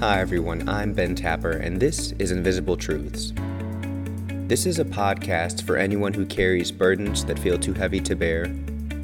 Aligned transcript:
Hi, 0.00 0.18
everyone. 0.18 0.66
I'm 0.66 0.94
Ben 0.94 1.14
Tapper, 1.14 1.50
and 1.50 1.78
this 1.78 2.12
is 2.12 2.30
Invisible 2.30 2.74
Truths. 2.74 3.34
This 4.48 4.64
is 4.64 4.78
a 4.78 4.84
podcast 4.86 5.64
for 5.66 5.76
anyone 5.76 6.14
who 6.14 6.24
carries 6.24 6.72
burdens 6.72 7.22
that 7.26 7.38
feel 7.38 7.58
too 7.58 7.74
heavy 7.74 8.00
to 8.00 8.16
bear, 8.16 8.50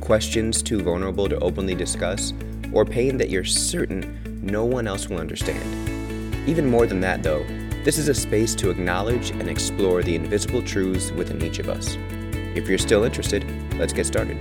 questions 0.01 0.63
too 0.63 0.81
vulnerable 0.81 1.29
to 1.29 1.39
openly 1.41 1.75
discuss, 1.75 2.33
or 2.73 2.87
pain 2.87 3.19
that 3.19 3.29
you're 3.29 3.45
certain 3.45 4.41
no 4.43 4.65
one 4.65 4.87
else 4.87 5.11
will 5.11 5.19
understand. 5.19 6.49
Even 6.49 6.65
more 6.65 6.87
than 6.87 7.01
that, 7.01 7.23
though, 7.23 7.45
this 7.85 7.99
is 7.99 8.09
a 8.09 8.15
space 8.15 8.55
to 8.55 8.71
acknowledge 8.71 9.33
and 9.33 9.51
explore 9.51 10.03
the 10.03 10.15
invisible 10.15 10.63
truths 10.63 11.11
within 11.11 11.43
each 11.43 11.59
of 11.59 11.69
us. 11.69 11.99
If 12.57 12.71
you're 12.71 12.79
still 12.79 13.05
interested, 13.05 13.45
let's 13.75 13.93
get 13.93 14.07
started. 14.07 14.39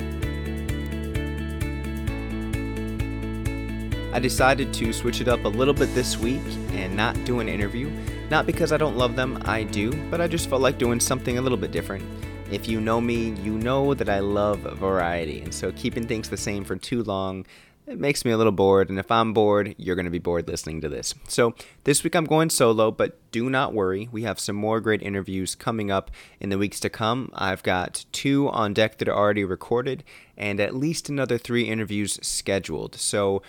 I 4.16 4.20
decided 4.20 4.74
to 4.76 4.94
switch 4.94 5.20
it 5.20 5.28
up 5.28 5.44
a 5.44 5.50
little 5.50 5.74
bit 5.74 5.94
this 5.94 6.18
week 6.18 6.42
and 6.72 6.96
not 6.96 7.22
do 7.26 7.42
an 7.42 7.50
interview. 7.50 7.92
Not 8.30 8.46
because 8.46 8.72
I 8.72 8.78
don't 8.78 8.96
love 8.96 9.18
them, 9.18 9.38
I 9.44 9.64
do, 9.64 9.92
but 10.10 10.22
I 10.22 10.28
just 10.30 10.50
felt 10.50 10.62
like 10.62 10.78
doing 10.78 11.02
something 11.02 11.38
a 11.38 11.42
little 11.42 11.58
bit 11.58 11.74
different. 11.74 12.06
If 12.50 12.66
you 12.66 12.80
know 12.80 13.02
me, 13.02 13.32
you 13.44 13.58
know 13.58 13.94
that 13.94 14.08
I 14.08 14.20
love 14.20 14.60
variety, 14.60 15.42
and 15.42 15.54
so 15.54 15.74
keeping 15.74 16.08
things 16.08 16.30
the 16.30 16.38
same 16.38 16.64
for 16.64 16.78
too 16.78 17.04
long 17.04 17.46
it 17.88 18.00
makes 18.00 18.26
me 18.26 18.32
a 18.32 18.38
little 18.38 18.52
bored, 18.52 18.90
and 18.90 18.98
if 18.98 19.12
I'm 19.12 19.32
bored, 19.32 19.76
you're 19.78 19.96
going 19.96 20.06
to 20.06 20.12
be 20.12 20.18
bored 20.18 20.48
listening 20.48 20.82
to 20.82 20.90
this. 20.90 21.14
So, 21.28 21.54
this 21.84 22.04
week 22.04 22.16
I'm 22.16 22.26
going 22.26 22.50
solo, 22.50 22.90
but 22.90 23.20
do 23.32 23.48
not 23.48 23.76
worry. 23.76 24.10
We 24.12 24.24
have 24.24 24.40
some 24.40 24.56
more 24.56 24.82
great 24.82 25.04
interviews 25.04 25.54
coming 25.54 25.92
up 25.92 26.10
in 26.40 26.50
the 26.50 26.58
weeks 26.58 26.80
to 26.80 26.90
come. 26.90 27.30
I've 27.36 27.62
got 27.62 28.06
two 28.12 28.50
on 28.50 28.74
deck 28.74 28.98
that 28.98 29.08
are 29.08 29.16
already 29.16 29.44
recorded, 29.44 30.04
and 30.36 30.60
at 30.60 30.76
least 30.76 31.10
another 31.10 31.38
three 31.38 31.66
interviews 31.66 32.18
scheduled. 32.24 32.96
So, 32.96 33.44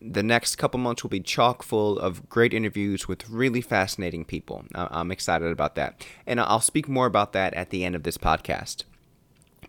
the 0.00 0.22
next 0.22 0.56
couple 0.56 0.78
months 0.78 1.02
will 1.02 1.10
be 1.10 1.20
chock 1.20 1.62
full 1.62 1.98
of 1.98 2.28
great 2.28 2.52
interviews 2.52 3.08
with 3.08 3.28
really 3.28 3.60
fascinating 3.60 4.24
people. 4.24 4.64
I'm 4.74 5.10
excited 5.10 5.50
about 5.50 5.74
that. 5.76 6.06
And 6.26 6.40
I'll 6.40 6.60
speak 6.60 6.88
more 6.88 7.06
about 7.06 7.32
that 7.32 7.54
at 7.54 7.70
the 7.70 7.84
end 7.84 7.94
of 7.94 8.02
this 8.02 8.18
podcast. 8.18 8.84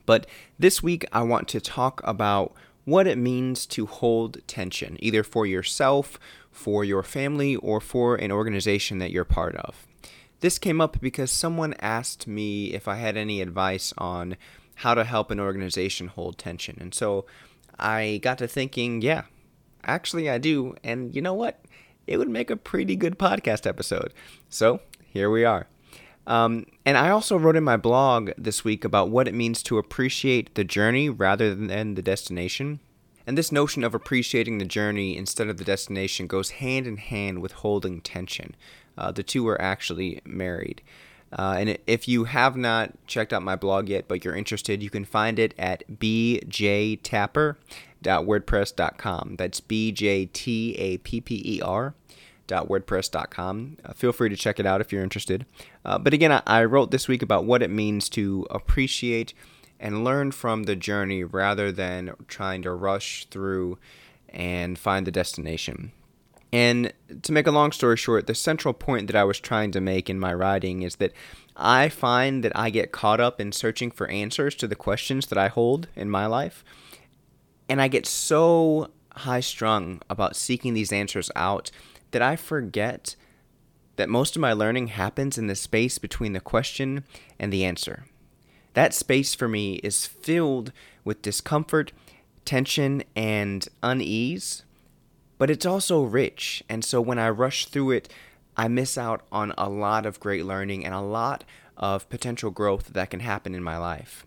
But 0.06 0.28
this 0.60 0.84
week, 0.84 1.06
I 1.12 1.22
want 1.24 1.48
to 1.50 1.60
talk 1.60 2.02
about 2.04 2.54
what 2.86 3.08
it 3.08 3.18
means 3.18 3.66
to 3.66 3.86
hold 3.86 4.46
tension, 4.48 4.98
either 5.00 5.24
for 5.24 5.46
yourself, 5.46 6.20
for 6.52 6.86
your 6.86 7.04
family, 7.04 7.56
or 7.58 7.82
for 7.82 8.16
an 8.16 8.32
organization 8.32 9.00
that 9.00 9.12
you're 9.12 9.26
part 9.26 9.56
of. 9.58 9.86
This 10.40 10.60
came 10.60 10.80
up 10.80 11.00
because 11.02 11.32
someone 11.32 11.74
asked 11.80 12.28
me 12.28 12.74
if 12.74 12.88
I 12.88 12.96
had 12.96 13.18
any 13.18 13.42
advice 13.42 13.94
on 13.98 14.38
how 14.76 14.94
to 14.94 15.04
help 15.04 15.32
an 15.32 15.40
organization 15.40 16.08
hold 16.08 16.38
tension. 16.38 16.78
And 16.80 16.94
so 16.94 17.26
I 17.80 18.20
got 18.22 18.38
to 18.38 18.48
thinking, 18.48 19.02
yeah, 19.02 19.24
Actually, 19.84 20.30
I 20.30 20.38
do. 20.38 20.76
And 20.84 21.16
you 21.16 21.22
know 21.22 21.34
what? 21.34 21.64
It 22.06 22.18
would 22.18 22.30
make 22.30 22.50
a 22.50 22.56
pretty 22.56 22.96
good 22.96 23.20
podcast 23.20 23.68
episode. 23.68 24.14
So 24.50 24.82
here 25.12 25.30
we 25.30 25.44
are. 25.44 25.68
Um, 26.26 26.66
and 26.86 26.98
I 26.98 27.10
also 27.10 27.38
wrote 27.38 27.56
in 27.56 27.64
my 27.64 27.78
blog 27.78 28.32
this 28.38 28.64
week 28.66 28.84
about 28.84 29.10
what 29.10 29.28
it 29.28 29.34
means 29.34 29.64
to 29.64 29.78
appreciate 29.78 30.56
the 30.56 30.66
journey 30.66 31.10
rather 31.10 31.56
than 31.56 31.96
the 31.96 32.02
destination. 32.02 32.82
And 33.26 33.38
this 33.38 33.52
notion 33.52 33.84
of 33.84 33.94
appreciating 33.94 34.58
the 34.58 34.66
journey 34.66 35.18
instead 35.18 35.48
of 35.48 35.58
the 35.58 35.64
destination 35.64 36.28
goes 36.28 36.52
hand 36.52 36.86
in 36.88 36.98
hand 36.98 37.42
with 37.42 37.54
holding 37.54 38.02
tension. 38.02 38.56
Uh, 38.98 39.12
the 39.12 39.24
two 39.24 39.48
are 39.48 39.62
actually 39.62 40.22
married. 40.26 40.82
Uh, 41.32 41.56
and 41.60 41.78
if 41.88 42.08
you 42.08 42.24
have 42.24 42.56
not 42.56 42.94
checked 43.06 43.34
out 43.34 43.44
my 43.44 43.56
blog 43.56 43.90
yet, 43.90 44.08
but 44.08 44.24
you're 44.24 44.36
interested, 44.36 44.82
you 44.82 44.90
can 44.90 45.04
find 45.04 45.40
it 45.40 45.54
at 45.58 45.84
bjtapper.wordpress.com. 48.04 49.36
That's 49.38 49.60
B 49.60 49.92
J 49.92 50.26
T 50.28 50.76
A 50.76 50.98
P 50.98 51.22
P 51.22 51.42
E 51.46 51.62
R. 51.62 51.96
WordPress.com. 52.48 53.78
Uh, 53.84 53.92
feel 53.94 54.14
free 54.14 54.30
to 54.30 54.36
check 54.38 54.58
it 54.58 54.66
out 54.66 54.80
if 54.80 54.94
you're 54.94 55.04
interested. 55.04 55.46
Uh, 55.84 55.98
but 55.98 56.14
again, 56.14 56.32
I, 56.32 56.42
I 56.48 56.64
wrote 56.64 56.92
this 56.92 57.08
week 57.08 57.22
about 57.22 57.44
what 57.44 57.62
it 57.62 57.70
means 57.70 58.08
to 58.10 58.48
appreciate 58.50 59.34
and 59.80 60.04
learn 60.04 60.32
from 60.32 60.64
the 60.64 60.76
journey 60.76 61.24
rather 61.24 61.72
than 61.72 62.14
trying 62.28 62.62
to 62.64 62.72
rush 62.72 63.26
through 63.26 63.78
and 64.30 64.80
find 64.80 65.06
the 65.06 65.12
destination. 65.12 65.92
And 66.54 66.94
to 67.24 67.32
make 67.32 67.48
a 67.48 67.52
long 67.52 67.72
story 67.72 67.98
short, 67.98 68.28
the 68.28 68.36
central 68.36 68.74
point 68.74 69.08
that 69.08 69.16
I 69.16 69.26
was 69.26 69.40
trying 69.40 69.72
to 69.72 69.82
make 69.82 70.10
in 70.10 70.20
my 70.20 70.34
writing 70.34 70.82
is 70.82 70.96
that 70.96 71.12
I 71.56 71.90
find 71.90 72.44
that 72.44 72.56
I 72.56 72.70
get 72.70 72.92
caught 72.92 73.20
up 73.20 73.42
in 73.42 73.52
searching 73.52 73.92
for 73.92 74.08
answers 74.08 74.56
to 74.56 74.68
the 74.68 74.76
questions 74.76 75.28
that 75.28 75.38
I 75.38 75.50
hold 75.50 75.90
in 75.96 76.10
my 76.10 76.26
life. 76.26 76.64
And 77.70 77.82
I 77.82 77.88
get 77.88 78.06
so 78.06 78.92
high 79.12 79.40
strung 79.40 80.02
about 80.10 80.36
seeking 80.36 80.74
these 80.74 80.92
answers 80.92 81.32
out 81.36 81.72
that 82.12 82.22
I 82.22 82.36
forget 82.36 83.16
that 83.96 84.10
most 84.10 84.36
of 84.36 84.42
my 84.42 84.54
learning 84.54 84.88
happens 84.88 85.38
in 85.38 85.48
the 85.48 85.56
space 85.56 85.98
between 85.98 86.34
the 86.34 86.40
question 86.40 87.04
and 87.40 87.52
the 87.52 87.66
answer. 87.66 88.06
That 88.74 88.94
space 88.94 89.34
for 89.34 89.48
me 89.48 89.76
is 89.76 90.06
filled 90.06 90.72
with 91.04 91.24
discomfort, 91.24 91.92
tension, 92.46 93.04
and 93.16 93.68
unease 93.82 94.64
but 95.38 95.50
it's 95.50 95.66
also 95.66 96.04
rich. 96.04 96.64
And 96.68 96.84
so 96.84 97.00
when 97.02 97.20
I 97.20 97.30
rush 97.30 97.66
through 97.66 97.92
it, 97.92 98.10
I 98.56 98.68
miss 98.68 98.98
out 98.98 99.26
on 99.32 99.54
a 99.58 99.70
lot 99.70 100.06
of 100.06 100.20
great 100.20 100.46
learning 100.46 100.86
and 100.86 100.94
a 100.94 101.02
lot 101.02 101.44
of 101.76 102.10
potential 102.10 102.50
growth 102.50 102.88
that 102.94 103.12
can 103.12 103.20
happen 103.20 103.54
in 103.54 103.64
my 103.64 103.78
life. 103.78 104.26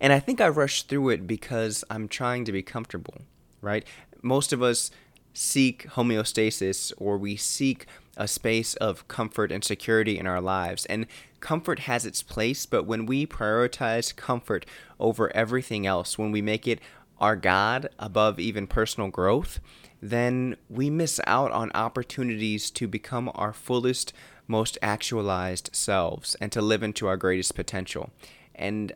And 0.00 0.12
I 0.12 0.20
think 0.20 0.40
I 0.40 0.48
rush 0.48 0.82
through 0.82 1.10
it 1.10 1.26
because 1.26 1.84
I'm 1.90 2.08
trying 2.08 2.44
to 2.44 2.52
be 2.52 2.62
comfortable, 2.62 3.22
right? 3.60 3.86
Most 4.22 4.52
of 4.52 4.62
us 4.62 4.90
seek 5.34 5.88
homeostasis 5.90 6.92
or 6.98 7.16
we 7.16 7.36
seek 7.36 7.86
a 8.16 8.28
space 8.28 8.74
of 8.74 9.08
comfort 9.08 9.50
and 9.50 9.64
security 9.64 10.18
in 10.18 10.26
our 10.26 10.40
lives. 10.40 10.84
And 10.86 11.06
comfort 11.40 11.80
has 11.80 12.04
its 12.04 12.22
place, 12.22 12.66
but 12.66 12.84
when 12.84 13.06
we 13.06 13.26
prioritize 13.26 14.14
comfort 14.14 14.66
over 15.00 15.34
everything 15.34 15.86
else, 15.86 16.18
when 16.18 16.30
we 16.30 16.42
make 16.42 16.68
it 16.68 16.80
our 17.18 17.36
God 17.36 17.88
above 17.98 18.38
even 18.38 18.66
personal 18.66 19.08
growth, 19.08 19.60
then 20.00 20.56
we 20.68 20.90
miss 20.90 21.20
out 21.26 21.52
on 21.52 21.70
opportunities 21.74 22.70
to 22.72 22.88
become 22.88 23.30
our 23.34 23.52
fullest, 23.52 24.12
most 24.48 24.76
actualized 24.82 25.70
selves 25.72 26.34
and 26.40 26.50
to 26.52 26.60
live 26.60 26.82
into 26.82 27.06
our 27.06 27.16
greatest 27.16 27.54
potential. 27.54 28.10
And 28.54 28.92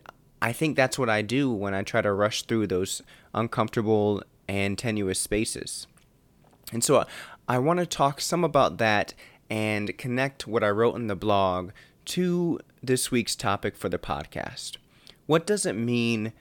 I 0.46 0.52
think 0.52 0.76
that's 0.76 0.96
what 0.96 1.10
I 1.10 1.22
do 1.22 1.50
when 1.50 1.74
I 1.74 1.82
try 1.82 2.02
to 2.02 2.12
rush 2.12 2.42
through 2.42 2.68
those 2.68 3.02
uncomfortable 3.34 4.22
and 4.46 4.78
tenuous 4.78 5.18
spaces. 5.18 5.88
And 6.72 6.84
so 6.84 7.04
I 7.48 7.58
want 7.58 7.80
to 7.80 7.86
talk 7.86 8.20
some 8.20 8.44
about 8.44 8.78
that 8.78 9.12
and 9.50 9.98
connect 9.98 10.46
what 10.46 10.62
I 10.62 10.70
wrote 10.70 10.94
in 10.94 11.08
the 11.08 11.16
blog 11.16 11.72
to 12.04 12.60
this 12.80 13.10
week's 13.10 13.34
topic 13.34 13.74
for 13.74 13.88
the 13.88 13.98
podcast. 13.98 14.76
What 15.26 15.48
does 15.48 15.66
it 15.66 15.72
mean 15.72 16.32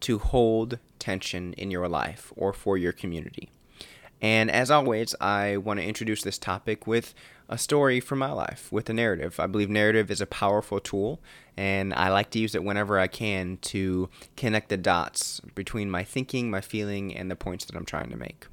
to 0.00 0.18
hold 0.18 0.78
tension 0.98 1.54
in 1.54 1.70
your 1.70 1.88
life 1.88 2.34
or 2.36 2.52
for 2.52 2.76
your 2.76 2.92
community? 2.92 3.48
And 4.20 4.50
as 4.50 4.70
always, 4.70 5.14
I 5.18 5.56
want 5.56 5.80
to 5.80 5.86
introduce 5.86 6.20
this 6.20 6.36
topic 6.36 6.86
with 6.86 7.14
a 7.48 7.58
story 7.58 8.00
from 8.00 8.18
my 8.18 8.32
life, 8.32 8.70
with 8.72 8.90
a 8.90 8.92
narrative. 8.92 9.38
I 9.38 9.46
believe 9.46 9.70
narrative 9.70 10.10
is 10.10 10.20
a 10.20 10.26
powerful 10.26 10.80
tool, 10.80 11.20
and 11.56 11.94
I 11.94 12.08
like 12.08 12.30
to 12.30 12.38
use 12.38 12.54
it 12.54 12.64
whenever 12.64 12.98
I 12.98 13.06
can 13.06 13.58
to 13.62 14.08
connect 14.36 14.68
the 14.68 14.76
dots 14.76 15.40
between 15.54 15.90
my 15.90 16.02
thinking, 16.02 16.50
my 16.50 16.60
feeling, 16.60 17.14
and 17.14 17.30
the 17.30 17.36
points 17.36 17.64
that 17.66 17.76
I'm 17.76 17.84
trying 17.84 18.10
to 18.10 18.16
make. 18.16 18.46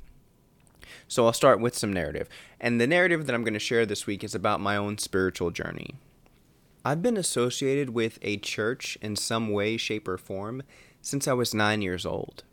So 1.07 1.25
I'll 1.25 1.33
start 1.33 1.59
with 1.59 1.75
some 1.75 1.91
narrative. 1.91 2.29
And 2.59 2.79
the 2.79 2.87
narrative 2.87 3.25
that 3.25 3.33
I'm 3.33 3.43
going 3.43 3.53
to 3.53 3.59
share 3.59 3.85
this 3.85 4.05
week 4.05 4.23
is 4.23 4.35
about 4.35 4.61
my 4.61 4.75
own 4.75 4.97
spiritual 4.97 5.51
journey. 5.51 5.95
I've 6.85 7.01
been 7.01 7.17
associated 7.17 7.91
with 7.91 8.19
a 8.21 8.37
church 8.37 8.97
in 9.01 9.15
some 9.15 9.51
way, 9.51 9.77
shape, 9.77 10.07
or 10.07 10.17
form 10.17 10.63
since 11.01 11.27
I 11.27 11.33
was 11.33 11.53
nine 11.53 11.81
years 11.81 12.05
old. 12.05 12.43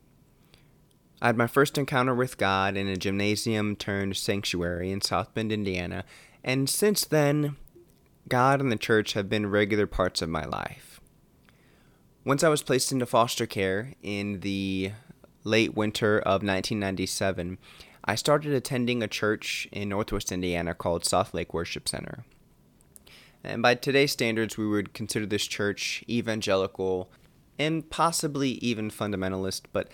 I 1.20 1.26
had 1.26 1.36
my 1.36 1.46
first 1.46 1.76
encounter 1.76 2.14
with 2.14 2.38
God 2.38 2.76
in 2.76 2.88
a 2.88 2.96
gymnasium 2.96 3.76
turned 3.76 4.16
sanctuary 4.16 4.90
in 4.90 5.00
South 5.00 5.34
Bend, 5.34 5.52
Indiana, 5.52 6.04
and 6.42 6.68
since 6.68 7.04
then, 7.04 7.56
God 8.28 8.60
and 8.60 8.72
the 8.72 8.76
church 8.76 9.12
have 9.12 9.28
been 9.28 9.50
regular 9.50 9.86
parts 9.86 10.22
of 10.22 10.28
my 10.28 10.44
life. 10.44 11.00
Once 12.24 12.42
I 12.42 12.48
was 12.48 12.62
placed 12.62 12.92
into 12.92 13.06
foster 13.06 13.46
care 13.46 13.92
in 14.02 14.40
the 14.40 14.92
late 15.44 15.74
winter 15.74 16.18
of 16.18 16.42
1997, 16.42 17.58
I 18.04 18.14
started 18.14 18.52
attending 18.52 19.02
a 19.02 19.08
church 19.08 19.68
in 19.72 19.90
Northwest 19.90 20.32
Indiana 20.32 20.74
called 20.74 21.04
South 21.04 21.34
Lake 21.34 21.52
Worship 21.52 21.88
Center. 21.88 22.24
And 23.44 23.62
by 23.62 23.74
today's 23.74 24.12
standards, 24.12 24.56
we 24.56 24.66
would 24.66 24.92
consider 24.92 25.26
this 25.26 25.46
church 25.46 26.04
evangelical 26.08 27.10
and 27.58 27.88
possibly 27.90 28.52
even 28.52 28.90
fundamentalist, 28.90 29.62
but 29.72 29.88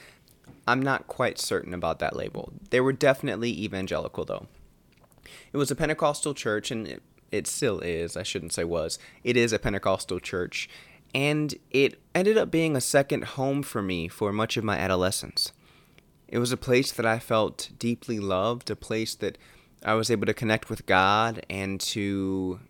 I'm 0.66 0.82
not 0.82 1.06
quite 1.06 1.38
certain 1.38 1.72
about 1.72 1.98
that 2.00 2.16
label. 2.16 2.52
They 2.70 2.80
were 2.80 2.92
definitely 2.92 3.50
evangelical, 3.50 4.24
though. 4.24 4.46
It 5.52 5.56
was 5.56 5.70
a 5.70 5.76
Pentecostal 5.76 6.34
church, 6.34 6.70
and 6.70 6.86
it, 6.86 7.02
it 7.30 7.46
still 7.46 7.80
is. 7.80 8.16
I 8.16 8.22
shouldn't 8.22 8.52
say 8.52 8.64
was. 8.64 8.98
It 9.22 9.36
is 9.36 9.52
a 9.52 9.58
Pentecostal 9.58 10.20
church, 10.20 10.68
and 11.14 11.54
it 11.70 12.00
ended 12.14 12.36
up 12.36 12.50
being 12.50 12.76
a 12.76 12.80
second 12.80 13.24
home 13.24 13.62
for 13.62 13.82
me 13.82 14.08
for 14.08 14.32
much 14.32 14.56
of 14.56 14.64
my 14.64 14.76
adolescence. 14.76 15.52
It 16.28 16.38
was 16.38 16.52
a 16.52 16.56
place 16.56 16.90
that 16.92 17.06
I 17.06 17.18
felt 17.18 17.70
deeply 17.78 18.18
loved, 18.18 18.70
a 18.70 18.76
place 18.76 19.14
that 19.16 19.38
I 19.84 19.94
was 19.94 20.10
able 20.10 20.26
to 20.26 20.34
connect 20.34 20.68
with 20.68 20.86
God 20.86 21.46
and 21.48 21.80
to 21.80 22.60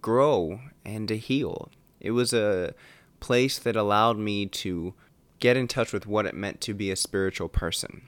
grow 0.00 0.60
and 0.84 1.08
to 1.08 1.16
heal. 1.16 1.70
It 2.00 2.10
was 2.10 2.34
a 2.34 2.74
place 3.20 3.58
that 3.58 3.76
allowed 3.76 4.18
me 4.18 4.46
to 4.46 4.94
get 5.42 5.56
in 5.56 5.66
touch 5.66 5.92
with 5.92 6.06
what 6.06 6.24
it 6.24 6.36
meant 6.36 6.60
to 6.60 6.72
be 6.72 6.92
a 6.92 6.96
spiritual 6.96 7.48
person. 7.48 8.02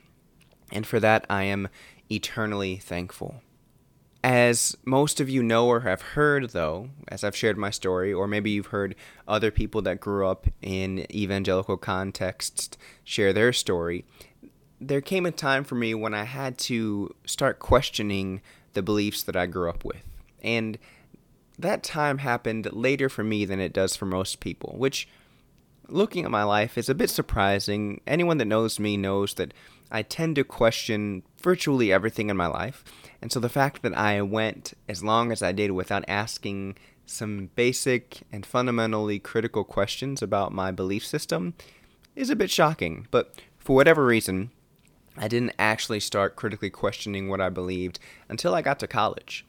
And 0.71 0.87
for 0.87 1.01
that, 1.01 1.25
I 1.29 1.43
am 1.43 1.67
eternally 2.09 2.77
thankful. 2.77 3.41
As 4.23 4.77
most 4.85 5.19
of 5.19 5.29
you 5.29 5.43
know 5.43 5.67
or 5.67 5.81
have 5.81 6.01
heard, 6.01 6.51
though, 6.51 6.89
as 7.09 7.25
I've 7.25 7.35
shared 7.35 7.57
my 7.57 7.71
story, 7.71 8.13
or 8.13 8.25
maybe 8.25 8.51
you've 8.51 8.67
heard 8.67 8.95
other 9.27 9.51
people 9.51 9.81
that 9.81 9.99
grew 9.99 10.25
up 10.25 10.47
in 10.61 11.05
evangelical 11.13 11.75
contexts 11.75 12.77
share 13.03 13.33
their 13.33 13.51
story, 13.51 14.05
there 14.79 15.01
came 15.01 15.25
a 15.25 15.31
time 15.31 15.65
for 15.65 15.75
me 15.75 15.93
when 15.93 16.13
I 16.13 16.23
had 16.23 16.57
to 16.59 17.13
start 17.25 17.59
questioning 17.59 18.41
the 18.73 18.81
beliefs 18.81 19.23
that 19.23 19.35
I 19.35 19.45
grew 19.45 19.69
up 19.69 19.83
with. 19.83 20.03
And 20.41 20.79
that 21.59 21.83
time 21.83 22.19
happened 22.19 22.71
later 22.71 23.09
for 23.09 23.25
me 23.25 23.43
than 23.43 23.59
it 23.59 23.73
does 23.73 23.97
for 23.97 24.05
most 24.05 24.39
people, 24.39 24.75
which, 24.77 25.07
looking 25.87 26.25
at 26.25 26.31
my 26.31 26.43
life, 26.43 26.77
is 26.77 26.89
a 26.89 26.95
bit 26.95 27.09
surprising. 27.09 28.01
Anyone 28.05 28.37
that 28.37 28.45
knows 28.45 28.79
me 28.79 28.97
knows 28.97 29.33
that 29.35 29.53
I 29.91 30.01
tend 30.01 30.35
to 30.35 30.43
question 30.43 31.23
virtually 31.41 31.91
everything 31.91 32.29
in 32.29 32.37
my 32.37 32.47
life. 32.47 32.83
And 33.21 33.31
so 33.31 33.39
the 33.39 33.49
fact 33.49 33.81
that 33.83 33.97
I 33.97 34.21
went 34.21 34.73
as 34.89 35.03
long 35.03 35.31
as 35.31 35.41
I 35.41 35.51
did 35.51 35.71
without 35.71 36.05
asking 36.07 36.77
some 37.05 37.49
basic 37.55 38.21
and 38.31 38.45
fundamentally 38.45 39.19
critical 39.19 39.63
questions 39.63 40.21
about 40.21 40.51
my 40.51 40.71
belief 40.71 41.05
system 41.05 41.53
is 42.15 42.29
a 42.29 42.35
bit 42.35 42.49
shocking. 42.49 43.07
But 43.11 43.35
for 43.59 43.75
whatever 43.75 44.05
reason, 44.05 44.51
I 45.17 45.27
didn't 45.27 45.53
actually 45.57 45.99
start 45.99 46.35
critically 46.35 46.69
questioning 46.69 47.29
what 47.29 47.41
I 47.41 47.49
believed 47.49 47.99
until 48.27 48.55
I 48.55 48.61
got 48.61 48.79
to 48.79 48.87
college. 48.87 49.45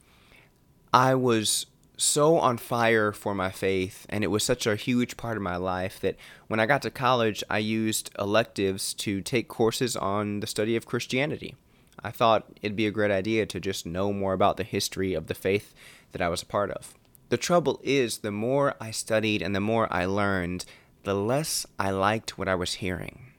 I 0.93 1.15
was 1.15 1.67
so 1.97 2.39
on 2.39 2.59
fire 2.59 3.13
for 3.13 3.35
my 3.35 3.51
faith, 3.51 4.07
and 4.09 4.23
it 4.23 4.29
was 4.29 4.45
such 4.45 4.67
a 4.67 4.77
huge 4.77 5.17
part 5.17 5.37
of 5.37 5.43
my 5.43 5.57
life 5.57 5.99
that 6.01 6.17
when 6.47 6.61
I 6.61 6.67
got 6.67 6.83
to 6.83 6.91
college, 6.91 7.43
I 7.49 7.59
used 7.59 8.11
electives 8.19 8.93
to 8.95 9.21
take 9.23 9.49
courses 9.49 9.97
on 9.97 10.41
the 10.41 10.47
study 10.47 10.77
of 10.77 10.87
Christianity. 10.87 11.57
I 12.03 12.11
thought 12.11 12.47
it'd 12.61 12.77
be 12.77 12.87
a 12.87 12.91
great 12.91 13.11
idea 13.11 13.47
to 13.47 13.61
just 13.61 13.87
know 13.87 14.13
more 14.13 14.35
about 14.35 14.59
the 14.59 14.65
history 14.65 15.15
of 15.15 15.27
the 15.27 15.35
faith 15.35 15.75
that 16.13 16.21
I 16.21 16.29
was 16.29 16.43
a 16.43 16.47
part 16.47 16.71
of. 16.71 16.95
The 17.31 17.39
trouble 17.39 17.81
is, 17.83 18.19
the 18.19 18.31
more 18.31 18.75
I 18.81 18.91
studied 18.91 19.43
and 19.43 19.55
the 19.55 19.61
more 19.61 19.93
I 19.93 20.05
learned, 20.05 20.65
the 21.05 21.15
less 21.15 21.67
I 21.79 21.91
liked 21.91 22.37
what 22.37 22.49
I 22.49 22.55
was 22.55 22.75
hearing. 22.75 23.33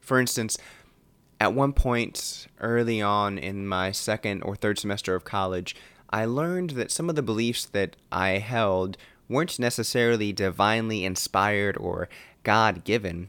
For 0.00 0.20
instance, 0.20 0.56
at 1.40 1.52
one 1.52 1.72
point 1.72 2.46
early 2.60 3.02
on 3.02 3.36
in 3.36 3.66
my 3.66 3.90
second 3.90 4.42
or 4.42 4.56
third 4.56 4.78
semester 4.78 5.14
of 5.14 5.24
college, 5.24 5.76
I 6.10 6.24
learned 6.24 6.70
that 6.70 6.90
some 6.90 7.08
of 7.08 7.16
the 7.16 7.22
beliefs 7.22 7.64
that 7.66 7.96
I 8.12 8.38
held 8.38 8.96
weren't 9.28 9.58
necessarily 9.58 10.32
divinely 10.32 11.04
inspired 11.04 11.76
or 11.76 12.08
God 12.42 12.84
given. 12.84 13.28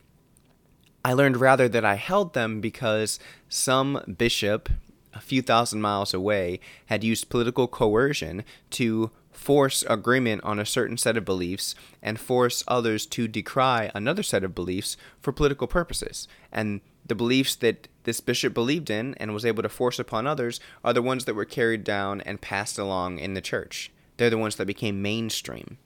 I 1.03 1.13
learned 1.13 1.37
rather 1.37 1.67
that 1.69 1.85
I 1.85 1.95
held 1.95 2.33
them 2.33 2.61
because 2.61 3.19
some 3.49 4.15
bishop 4.17 4.69
a 5.13 5.19
few 5.19 5.41
thousand 5.41 5.81
miles 5.81 6.13
away 6.13 6.59
had 6.87 7.03
used 7.03 7.29
political 7.29 7.67
coercion 7.67 8.43
to 8.71 9.11
force 9.31 9.83
agreement 9.89 10.43
on 10.43 10.59
a 10.59 10.65
certain 10.65 10.97
set 10.97 11.17
of 11.17 11.25
beliefs 11.25 11.75
and 12.01 12.19
force 12.19 12.63
others 12.67 13.05
to 13.05 13.27
decry 13.27 13.91
another 13.95 14.23
set 14.23 14.43
of 14.43 14.53
beliefs 14.53 14.97
for 15.21 15.31
political 15.31 15.67
purposes. 15.67 16.27
And 16.51 16.81
the 17.07 17.15
beliefs 17.15 17.55
that 17.55 17.87
this 18.03 18.19
bishop 18.19 18.53
believed 18.53 18.89
in 18.89 19.13
and 19.15 19.33
was 19.33 19.45
able 19.45 19.63
to 19.63 19.69
force 19.69 19.99
upon 19.99 20.27
others 20.27 20.59
are 20.83 20.93
the 20.93 21.01
ones 21.01 21.25
that 21.25 21.35
were 21.35 21.45
carried 21.45 21.83
down 21.83 22.21
and 22.21 22.41
passed 22.41 22.77
along 22.77 23.19
in 23.19 23.33
the 23.33 23.41
church. 23.41 23.91
They're 24.17 24.29
the 24.29 24.37
ones 24.37 24.55
that 24.55 24.65
became 24.65 25.01
mainstream. 25.01 25.77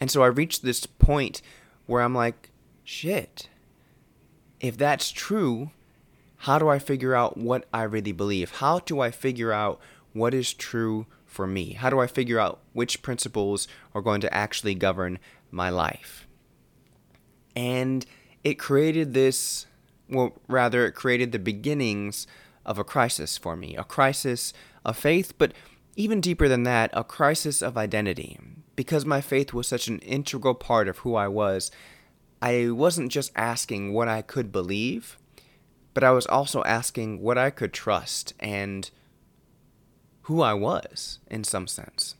And 0.00 0.10
so 0.10 0.22
I 0.22 0.26
reached 0.26 0.62
this 0.62 0.86
point 0.86 1.42
where 1.86 2.02
I'm 2.02 2.14
like, 2.14 2.50
shit, 2.84 3.48
if 4.60 4.76
that's 4.76 5.10
true, 5.10 5.70
how 6.38 6.58
do 6.58 6.68
I 6.68 6.78
figure 6.78 7.14
out 7.14 7.36
what 7.36 7.66
I 7.72 7.82
really 7.82 8.12
believe? 8.12 8.52
How 8.52 8.78
do 8.80 9.00
I 9.00 9.10
figure 9.10 9.52
out 9.52 9.80
what 10.12 10.34
is 10.34 10.52
true 10.52 11.06
for 11.26 11.46
me? 11.46 11.72
How 11.72 11.90
do 11.90 12.00
I 12.00 12.06
figure 12.06 12.38
out 12.38 12.60
which 12.72 13.02
principles 13.02 13.66
are 13.94 14.02
going 14.02 14.20
to 14.20 14.34
actually 14.34 14.74
govern 14.74 15.18
my 15.50 15.70
life? 15.70 16.26
And 17.56 18.04
it 18.42 18.54
created 18.54 19.14
this 19.14 19.66
well, 20.08 20.32
rather, 20.48 20.86
it 20.86 20.92
created 20.92 21.32
the 21.32 21.38
beginnings 21.38 22.26
of 22.64 22.78
a 22.78 22.84
crisis 22.84 23.36
for 23.36 23.56
me 23.56 23.76
a 23.76 23.84
crisis 23.84 24.52
of 24.84 24.96
faith, 24.96 25.34
but 25.38 25.52
even 25.96 26.20
deeper 26.20 26.48
than 26.48 26.64
that, 26.64 26.90
a 26.92 27.04
crisis 27.04 27.62
of 27.62 27.76
identity. 27.76 28.38
Because 28.76 29.06
my 29.06 29.20
faith 29.20 29.52
was 29.52 29.68
such 29.68 29.86
an 29.86 30.00
integral 30.00 30.54
part 30.54 30.88
of 30.88 30.98
who 30.98 31.14
I 31.14 31.28
was, 31.28 31.70
I 32.42 32.70
wasn't 32.70 33.12
just 33.12 33.32
asking 33.36 33.92
what 33.92 34.08
I 34.08 34.20
could 34.20 34.50
believe, 34.50 35.16
but 35.94 36.02
I 36.02 36.10
was 36.10 36.26
also 36.26 36.62
asking 36.64 37.20
what 37.20 37.38
I 37.38 37.50
could 37.50 37.72
trust 37.72 38.34
and 38.40 38.90
who 40.22 40.42
I 40.42 40.54
was 40.54 41.20
in 41.30 41.44
some 41.44 41.66
sense. 41.66 42.16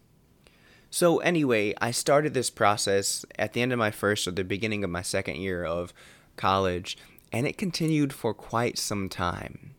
So, 0.91 1.19
anyway, 1.19 1.75
I 1.81 1.91
started 1.91 2.35
this 2.35 2.51
process 2.51 3.25
at 3.37 3.53
the 3.53 3.63
end 3.63 3.73
of 3.73 3.81
my 3.81 3.91
first 3.91 4.29
or 4.29 4.31
the 4.31 4.45
beginning 4.45 4.85
of 4.85 4.91
my 4.91 5.03
second 5.03 5.37
year 5.37 5.65
of 5.65 5.93
college 6.37 6.97
and 7.35 7.49
it 7.49 7.59
continued 7.59 8.13
for 8.13 8.33
quite 8.33 8.79
some 8.79 9.09
time. 9.09 9.75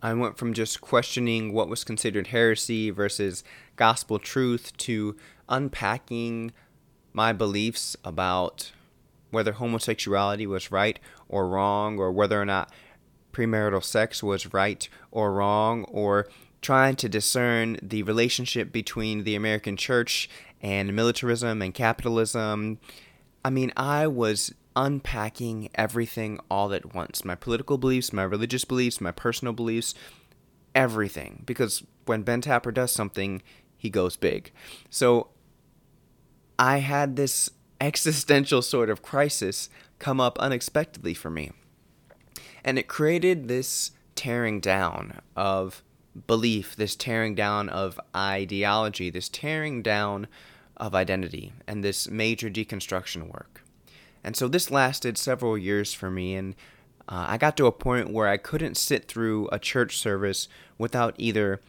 I 0.00 0.14
went 0.14 0.38
from 0.38 0.54
just 0.54 0.80
questioning 0.80 1.52
what 1.52 1.68
was 1.68 1.82
considered 1.82 2.28
heresy 2.28 2.90
versus 2.90 3.42
gospel 3.74 4.20
truth 4.20 4.74
to 4.78 5.16
unpacking 5.48 6.52
my 7.12 7.32
beliefs 7.32 7.96
about 8.04 8.70
whether 9.30 9.54
homosexuality 9.54 10.46
was 10.46 10.70
right 10.70 11.00
or 11.28 11.48
wrong, 11.48 11.98
or 11.98 12.12
whether 12.12 12.40
or 12.40 12.44
not 12.44 12.72
premarital 13.32 13.82
sex 13.82 14.22
was 14.22 14.54
right 14.54 14.88
or 15.10 15.32
wrong, 15.32 15.82
or 15.84 16.28
trying 16.62 16.94
to 16.94 17.08
discern 17.08 17.76
the 17.82 18.04
relationship 18.04 18.70
between 18.70 19.24
the 19.24 19.34
American 19.34 19.76
church 19.76 20.30
and 20.62 20.94
militarism 20.94 21.60
and 21.60 21.74
capitalism. 21.74 22.78
I 23.44 23.50
mean, 23.50 23.72
I 23.76 24.06
was 24.06 24.54
unpacking 24.80 25.68
everything 25.74 26.40
all 26.50 26.72
at 26.72 26.94
once 26.94 27.22
my 27.22 27.34
political 27.34 27.76
beliefs, 27.76 28.14
my 28.14 28.22
religious 28.22 28.64
beliefs, 28.64 28.98
my 28.98 29.12
personal 29.12 29.52
beliefs, 29.52 29.94
everything. 30.74 31.42
Because 31.44 31.84
when 32.06 32.22
Ben 32.22 32.40
Tapper 32.40 32.72
does 32.72 32.90
something, 32.90 33.42
he 33.76 33.90
goes 33.90 34.16
big. 34.16 34.50
So 34.88 35.28
I 36.58 36.78
had 36.78 37.16
this 37.16 37.50
existential 37.80 38.62
sort 38.62 38.88
of 38.88 39.02
crisis 39.02 39.68
come 39.98 40.18
up 40.18 40.38
unexpectedly 40.38 41.12
for 41.12 41.30
me. 41.30 41.52
And 42.64 42.78
it 42.78 42.88
created 42.88 43.48
this 43.48 43.90
tearing 44.14 44.60
down 44.60 45.20
of 45.36 45.82
belief, 46.26 46.74
this 46.74 46.96
tearing 46.96 47.34
down 47.34 47.68
of 47.68 48.00
ideology, 48.16 49.10
this 49.10 49.28
tearing 49.28 49.82
down 49.82 50.26
of 50.78 50.94
identity, 50.94 51.52
and 51.66 51.84
this 51.84 52.08
major 52.08 52.48
deconstruction 52.48 53.30
work. 53.30 53.59
And 54.22 54.36
so 54.36 54.48
this 54.48 54.70
lasted 54.70 55.16
several 55.16 55.56
years 55.56 55.92
for 55.94 56.10
me, 56.10 56.34
and 56.34 56.54
uh, 57.08 57.26
I 57.28 57.38
got 57.38 57.56
to 57.56 57.66
a 57.66 57.72
point 57.72 58.12
where 58.12 58.28
I 58.28 58.36
couldn't 58.36 58.76
sit 58.76 59.08
through 59.08 59.48
a 59.50 59.58
church 59.58 59.98
service 59.98 60.48
without 60.78 61.14
either 61.18 61.60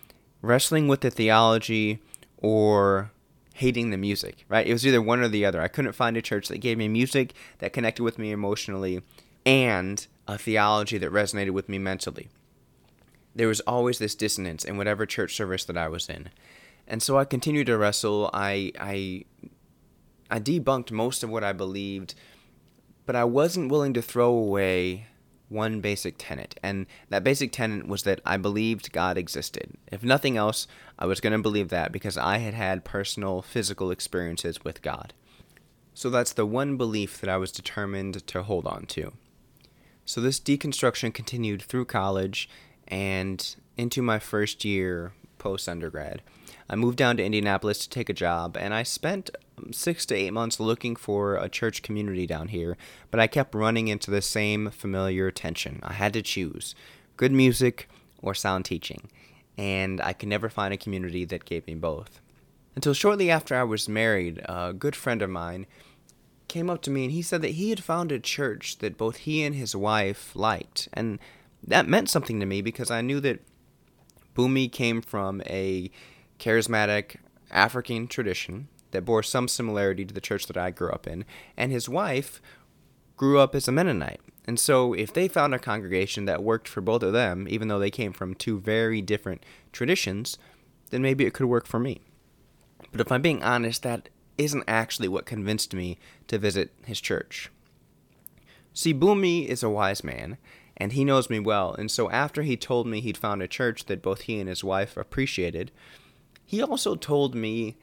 wrestling 0.41 0.87
with 0.87 1.01
the 1.01 1.09
theology 1.09 1.99
or 2.37 3.11
hating 3.55 3.91
the 3.91 3.97
music, 3.97 4.45
right? 4.49 4.67
It 4.67 4.73
was 4.73 4.85
either 4.85 5.01
one 5.01 5.19
or 5.19 5.27
the 5.27 5.45
other. 5.45 5.61
I 5.61 5.67
couldn't 5.67 5.93
find 5.93 6.17
a 6.17 6.21
church 6.21 6.47
that 6.47 6.59
gave 6.59 6.77
me 6.77 6.87
music 6.87 7.33
that 7.59 7.73
connected 7.73 8.03
with 8.03 8.17
me 8.17 8.31
emotionally 8.31 9.01
and 9.45 10.05
a 10.27 10.37
theology 10.37 10.97
that 10.97 11.11
resonated 11.11 11.51
with 11.51 11.69
me 11.69 11.77
mentally. 11.77 12.29
There 13.35 13.47
was 13.47 13.61
always 13.61 13.99
this 13.99 14.15
dissonance 14.15 14.65
in 14.65 14.77
whatever 14.77 15.05
church 15.05 15.35
service 15.35 15.65
that 15.65 15.77
I 15.77 15.87
was 15.87 16.09
in. 16.09 16.29
And 16.87 17.01
so 17.01 17.17
I 17.17 17.25
continued 17.25 17.67
to 17.67 17.77
wrestle. 17.77 18.29
I 18.33 18.71
I 18.79 19.25
I 20.29 20.39
debunked 20.39 20.91
most 20.91 21.23
of 21.23 21.29
what 21.29 21.43
I 21.43 21.53
believed 21.53 22.15
but 23.11 23.17
I 23.17 23.25
wasn't 23.25 23.69
willing 23.69 23.93
to 23.95 24.01
throw 24.01 24.29
away 24.29 25.07
one 25.49 25.81
basic 25.81 26.15
tenet, 26.17 26.57
and 26.63 26.85
that 27.09 27.25
basic 27.25 27.51
tenet 27.51 27.85
was 27.85 28.03
that 28.03 28.21
I 28.25 28.37
believed 28.37 28.93
God 28.93 29.17
existed. 29.17 29.73
If 29.91 30.01
nothing 30.01 30.37
else, 30.37 30.65
I 30.97 31.07
was 31.07 31.19
going 31.19 31.33
to 31.33 31.39
believe 31.39 31.67
that 31.67 31.91
because 31.91 32.17
I 32.17 32.37
had 32.37 32.53
had 32.53 32.85
personal 32.85 33.41
physical 33.41 33.91
experiences 33.91 34.63
with 34.63 34.81
God. 34.81 35.13
So 35.93 36.09
that's 36.09 36.31
the 36.31 36.45
one 36.45 36.77
belief 36.77 37.19
that 37.19 37.29
I 37.29 37.35
was 37.35 37.51
determined 37.51 38.25
to 38.27 38.43
hold 38.43 38.65
on 38.65 38.85
to. 38.85 39.11
So 40.05 40.21
this 40.21 40.39
deconstruction 40.39 41.13
continued 41.13 41.61
through 41.61 41.87
college 41.87 42.47
and 42.87 43.57
into 43.75 44.01
my 44.01 44.19
first 44.19 44.63
year 44.63 45.11
post 45.37 45.67
undergrad. 45.67 46.21
I 46.71 46.75
moved 46.75 46.97
down 46.97 47.17
to 47.17 47.23
Indianapolis 47.23 47.79
to 47.79 47.89
take 47.89 48.09
a 48.09 48.13
job, 48.13 48.55
and 48.57 48.73
I 48.73 48.83
spent 48.83 49.29
six 49.71 50.05
to 50.07 50.15
eight 50.15 50.31
months 50.31 50.57
looking 50.59 50.95
for 50.95 51.35
a 51.35 51.49
church 51.49 51.81
community 51.83 52.25
down 52.25 52.47
here, 52.47 52.77
but 53.11 53.19
I 53.19 53.27
kept 53.27 53.53
running 53.53 53.89
into 53.89 54.09
the 54.09 54.21
same 54.21 54.71
familiar 54.71 55.29
tension. 55.31 55.81
I 55.83 55.93
had 55.93 56.13
to 56.13 56.21
choose 56.21 56.73
good 57.17 57.33
music 57.33 57.89
or 58.21 58.33
sound 58.33 58.65
teaching. 58.65 59.09
and 59.57 60.01
I 60.01 60.13
could 60.13 60.29
never 60.29 60.49
find 60.49 60.73
a 60.73 60.77
community 60.77 61.25
that 61.25 61.45
gave 61.45 61.67
me 61.67 61.75
both. 61.75 62.21
Until 62.75 62.93
shortly 62.93 63.29
after 63.29 63.53
I 63.55 63.63
was 63.63 63.89
married, 63.89 64.41
a 64.45 64.73
good 64.73 64.95
friend 64.95 65.21
of 65.21 65.29
mine 65.29 65.67
came 66.47 66.69
up 66.69 66.81
to 66.83 66.89
me 66.89 67.03
and 67.03 67.11
he 67.11 67.21
said 67.21 67.41
that 67.41 67.51
he 67.51 67.69
had 67.69 67.83
found 67.83 68.11
a 68.11 68.19
church 68.19 68.77
that 68.79 68.97
both 68.97 69.17
he 69.17 69.43
and 69.43 69.53
his 69.53 69.75
wife 69.75 70.35
liked. 70.35 70.87
And 70.93 71.19
that 71.65 71.87
meant 71.87 72.09
something 72.09 72.39
to 72.39 72.45
me 72.45 72.61
because 72.61 72.89
I 72.89 73.01
knew 73.01 73.19
that 73.19 73.41
Bumi 74.35 74.71
came 74.71 75.01
from 75.01 75.41
a 75.45 75.91
charismatic 76.41 77.17
African 77.51 78.07
tradition 78.07 78.67
that 78.91 79.05
bore 79.05 79.23
some 79.23 79.47
similarity 79.47 80.03
to 80.03 80.13
the 80.13 80.19
church 80.19 80.47
that 80.47 80.57
I 80.57 80.71
grew 80.71 80.89
up 80.89 81.07
in, 81.07 81.23
and 81.55 81.71
his 81.71 81.87
wife 81.87 82.41
grew 83.15 83.39
up 83.39 83.55
as 83.55 83.67
a 83.67 83.71
Mennonite. 83.71 84.19
And 84.45 84.59
so, 84.59 84.93
if 84.93 85.13
they 85.13 85.27
found 85.27 85.53
a 85.53 85.59
congregation 85.59 86.25
that 86.25 86.43
worked 86.43 86.67
for 86.67 86.81
both 86.81 87.03
of 87.03 87.13
them, 87.13 87.47
even 87.47 87.67
though 87.67 87.79
they 87.79 87.91
came 87.91 88.11
from 88.11 88.33
two 88.33 88.59
very 88.59 89.01
different 89.01 89.45
traditions, 89.71 90.37
then 90.89 91.03
maybe 91.03 91.25
it 91.25 91.33
could 91.33 91.45
work 91.45 91.67
for 91.67 91.79
me. 91.79 92.01
But 92.91 93.01
if 93.01 93.11
I'm 93.11 93.21
being 93.21 93.43
honest, 93.43 93.83
that 93.83 94.09
isn't 94.37 94.63
actually 94.67 95.07
what 95.07 95.27
convinced 95.27 95.75
me 95.75 95.99
to 96.27 96.39
visit 96.39 96.71
his 96.85 96.99
church. 96.99 97.51
See, 98.73 98.93
Bumi 98.93 99.45
is 99.45 99.61
a 99.61 99.69
wise 99.69 100.03
man, 100.03 100.37
and 100.75 100.93
he 100.93 101.05
knows 101.05 101.29
me 101.29 101.39
well, 101.39 101.75
and 101.75 101.91
so 101.91 102.09
after 102.09 102.41
he 102.41 102.57
told 102.57 102.87
me 102.87 103.01
he'd 103.01 103.17
found 103.17 103.43
a 103.43 103.47
church 103.47 103.85
that 103.85 104.01
both 104.01 104.21
he 104.21 104.39
and 104.39 104.49
his 104.49 104.63
wife 104.63 104.97
appreciated, 104.97 105.71
he 106.45 106.61
also 106.61 106.95
told 106.95 107.35
me 107.35 107.77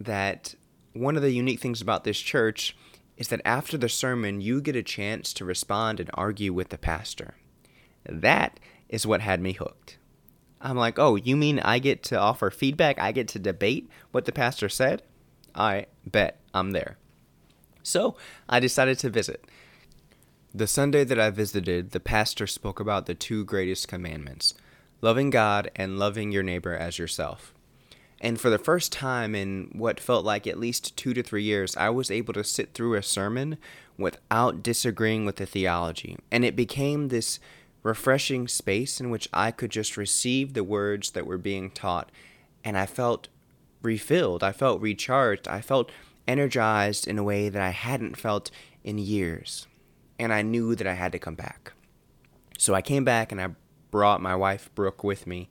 that 0.00 0.54
one 0.92 1.16
of 1.16 1.22
the 1.22 1.32
unique 1.32 1.60
things 1.60 1.80
about 1.80 2.04
this 2.04 2.18
church 2.18 2.76
is 3.16 3.28
that 3.28 3.40
after 3.44 3.76
the 3.76 3.88
sermon, 3.88 4.40
you 4.40 4.60
get 4.60 4.76
a 4.76 4.82
chance 4.82 5.32
to 5.34 5.44
respond 5.44 5.98
and 5.98 6.10
argue 6.14 6.52
with 6.52 6.68
the 6.68 6.78
pastor. 6.78 7.34
That 8.04 8.60
is 8.88 9.06
what 9.06 9.20
had 9.20 9.40
me 9.40 9.52
hooked. 9.52 9.98
I'm 10.60 10.76
like, 10.76 10.98
oh, 10.98 11.16
you 11.16 11.36
mean 11.36 11.60
I 11.60 11.78
get 11.78 12.02
to 12.04 12.18
offer 12.18 12.50
feedback? 12.50 12.98
I 13.00 13.12
get 13.12 13.28
to 13.28 13.38
debate 13.38 13.88
what 14.12 14.24
the 14.24 14.32
pastor 14.32 14.68
said? 14.68 15.02
I 15.54 15.86
bet 16.06 16.40
I'm 16.54 16.70
there. 16.70 16.96
So 17.82 18.16
I 18.48 18.60
decided 18.60 18.98
to 19.00 19.10
visit. 19.10 19.44
The 20.54 20.66
Sunday 20.66 21.04
that 21.04 21.20
I 21.20 21.30
visited, 21.30 21.90
the 21.90 22.00
pastor 22.00 22.46
spoke 22.46 22.80
about 22.80 23.06
the 23.06 23.14
two 23.14 23.44
greatest 23.44 23.88
commandments 23.88 24.54
loving 25.00 25.30
God 25.30 25.70
and 25.76 25.98
loving 25.98 26.32
your 26.32 26.42
neighbor 26.42 26.74
as 26.74 26.98
yourself. 26.98 27.54
And 28.20 28.40
for 28.40 28.50
the 28.50 28.58
first 28.58 28.92
time 28.92 29.34
in 29.34 29.70
what 29.72 30.00
felt 30.00 30.24
like 30.24 30.46
at 30.46 30.58
least 30.58 30.96
two 30.96 31.14
to 31.14 31.22
three 31.22 31.44
years, 31.44 31.76
I 31.76 31.90
was 31.90 32.10
able 32.10 32.34
to 32.34 32.42
sit 32.42 32.74
through 32.74 32.94
a 32.94 33.02
sermon 33.02 33.58
without 33.96 34.62
disagreeing 34.62 35.24
with 35.24 35.36
the 35.36 35.46
theology. 35.46 36.16
And 36.30 36.44
it 36.44 36.56
became 36.56 37.08
this 37.08 37.38
refreshing 37.82 38.48
space 38.48 39.00
in 39.00 39.10
which 39.10 39.28
I 39.32 39.50
could 39.50 39.70
just 39.70 39.96
receive 39.96 40.52
the 40.52 40.64
words 40.64 41.12
that 41.12 41.26
were 41.26 41.38
being 41.38 41.70
taught. 41.70 42.10
And 42.64 42.76
I 42.76 42.86
felt 42.86 43.28
refilled, 43.82 44.42
I 44.42 44.52
felt 44.52 44.80
recharged, 44.80 45.46
I 45.46 45.60
felt 45.60 45.92
energized 46.26 47.06
in 47.06 47.18
a 47.18 47.24
way 47.24 47.48
that 47.48 47.62
I 47.62 47.70
hadn't 47.70 48.16
felt 48.16 48.50
in 48.82 48.98
years. 48.98 49.66
And 50.18 50.32
I 50.32 50.42
knew 50.42 50.74
that 50.74 50.86
I 50.86 50.94
had 50.94 51.12
to 51.12 51.18
come 51.18 51.36
back. 51.36 51.72
So 52.58 52.74
I 52.74 52.82
came 52.82 53.04
back 53.04 53.30
and 53.30 53.40
I 53.40 53.50
brought 53.92 54.20
my 54.20 54.34
wife, 54.34 54.68
Brooke, 54.74 55.04
with 55.04 55.26
me. 55.26 55.48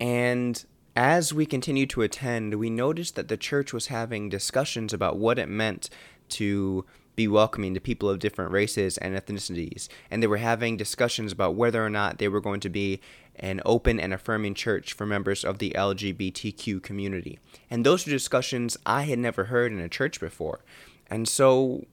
And 0.00 0.64
as 0.96 1.32
we 1.32 1.44
continued 1.44 1.90
to 1.90 2.02
attend, 2.02 2.54
we 2.54 2.70
noticed 2.70 3.14
that 3.16 3.28
the 3.28 3.36
church 3.36 3.72
was 3.72 3.88
having 3.88 4.30
discussions 4.30 4.94
about 4.94 5.18
what 5.18 5.38
it 5.38 5.48
meant 5.48 5.90
to 6.30 6.86
be 7.14 7.28
welcoming 7.28 7.74
to 7.74 7.80
people 7.80 8.08
of 8.08 8.18
different 8.18 8.50
races 8.50 8.98
and 8.98 9.14
ethnicities. 9.14 9.88
And 10.10 10.22
they 10.22 10.26
were 10.26 10.38
having 10.38 10.76
discussions 10.76 11.32
about 11.32 11.54
whether 11.54 11.84
or 11.84 11.90
not 11.90 12.18
they 12.18 12.28
were 12.28 12.40
going 12.40 12.60
to 12.60 12.68
be 12.68 13.00
an 13.36 13.60
open 13.64 14.00
and 14.00 14.14
affirming 14.14 14.54
church 14.54 14.94
for 14.94 15.06
members 15.06 15.44
of 15.44 15.58
the 15.58 15.72
LGBTQ 15.76 16.82
community. 16.82 17.38
And 17.70 17.84
those 17.84 18.06
were 18.06 18.12
discussions 18.12 18.76
I 18.86 19.02
had 19.02 19.18
never 19.18 19.44
heard 19.44 19.72
in 19.72 19.80
a 19.80 19.88
church 19.88 20.20
before. 20.20 20.60
And 21.08 21.28
so 21.28 21.84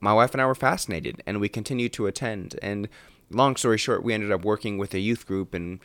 my 0.00 0.12
wife 0.12 0.32
and 0.32 0.42
I 0.42 0.46
were 0.46 0.54
fascinated 0.54 1.22
and 1.26 1.40
we 1.40 1.48
continued 1.48 1.92
to 1.94 2.06
attend. 2.06 2.58
And 2.62 2.88
long 3.30 3.56
story 3.56 3.78
short, 3.78 4.02
we 4.02 4.14
ended 4.14 4.32
up 4.32 4.44
working 4.44 4.78
with 4.78 4.94
a 4.94 5.00
youth 5.00 5.26
group 5.26 5.54
and 5.54 5.80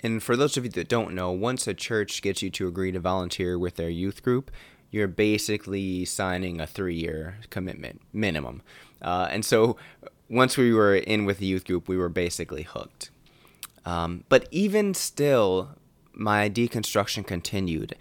and 0.00 0.22
for 0.22 0.36
those 0.36 0.56
of 0.56 0.64
you 0.64 0.70
that 0.70 0.88
don't 0.88 1.14
know, 1.14 1.30
once 1.30 1.66
a 1.66 1.74
church 1.74 2.22
gets 2.22 2.42
you 2.42 2.50
to 2.50 2.68
agree 2.68 2.92
to 2.92 3.00
volunteer 3.00 3.58
with 3.58 3.76
their 3.76 3.88
youth 3.88 4.22
group, 4.22 4.50
you're 4.90 5.08
basically 5.08 6.04
signing 6.04 6.60
a 6.60 6.66
three 6.66 6.94
year 6.94 7.38
commitment 7.50 8.00
minimum. 8.12 8.62
Uh, 9.02 9.28
and 9.30 9.44
so 9.44 9.76
once 10.28 10.56
we 10.56 10.72
were 10.72 10.94
in 10.94 11.24
with 11.24 11.38
the 11.38 11.46
youth 11.46 11.64
group, 11.64 11.88
we 11.88 11.96
were 11.96 12.08
basically 12.08 12.62
hooked. 12.62 13.10
Um, 13.84 14.24
but 14.28 14.48
even 14.50 14.94
still, 14.94 15.70
my 16.12 16.48
deconstruction 16.50 17.26
continued. 17.26 17.94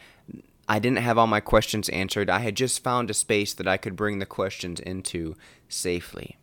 I 0.67 0.79
didn't 0.79 0.97
have 0.97 1.17
all 1.17 1.27
my 1.27 1.39
questions 1.39 1.87
answered. 1.89 2.29
I 2.29 2.39
had 2.39 2.55
just 2.55 2.83
found 2.83 3.09
a 3.09 3.13
space 3.13 3.53
that 3.53 3.67
I 3.67 3.77
could 3.77 3.95
bring 3.95 4.19
the 4.19 4.25
questions 4.25 4.79
into 4.81 5.35
safely. 5.69 6.37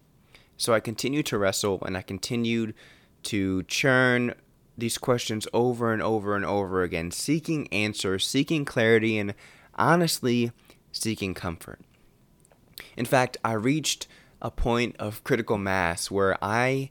So 0.57 0.73
I 0.73 0.81
continued 0.81 1.27
to 1.27 1.39
wrestle 1.39 1.83
and 1.85 1.97
I 1.97 2.03
continued 2.03 2.75
to 3.25 3.65
churn 3.65 4.35
these 4.77 4.99
questions 4.99 5.47
over 5.53 5.93
and 5.93 6.03
over 6.03 6.37
and 6.37 6.45
over 6.45 6.83
again, 6.83 7.11
seeking 7.11 7.69
answers, 7.73 8.27
seeking 8.27 8.65
clarity, 8.65 9.19
and 9.19 9.35
honestly, 9.75 10.53
seeking 10.93 11.35
comfort. 11.35 11.81
In 12.97 13.05
fact, 13.05 13.37
I 13.45 13.53
reached 13.53 14.07
a 14.43 14.51
point 14.51 14.97
of 14.99 15.25
critical 15.25 15.59
mass 15.59 16.11
where 16.11 16.37
I 16.43 16.91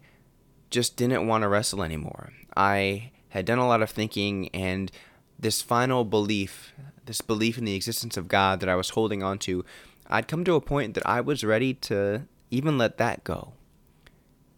just 0.70 0.96
didn't 0.96 1.28
want 1.28 1.44
to 1.44 1.48
wrestle 1.48 1.84
anymore. 1.84 2.34
I 2.56 3.12
had 3.30 3.46
done 3.46 3.60
a 3.60 3.68
lot 3.68 3.82
of 3.82 3.90
thinking, 3.90 4.50
and 4.50 4.92
this 5.38 5.62
final 5.62 6.04
belief, 6.06 6.74
this 7.06 7.22
belief 7.22 7.58
in 7.58 7.66
the 7.66 7.75
existence 7.75 8.18
of 8.18 8.28
God 8.28 8.60
that 8.60 8.70
I 8.70 8.75
was 8.75 8.90
holding 8.90 9.24
on 9.24 9.40
to, 9.40 9.66
I'd 10.08 10.28
come 10.28 10.44
to 10.46 10.56
a 10.56 10.62
point 10.62 10.94
that 10.94 11.06
I 11.06 11.22
was 11.22 11.44
ready 11.44 11.74
to 11.75 12.24
even 12.50 12.78
let 12.78 12.98
that 12.98 13.24
go 13.24 13.54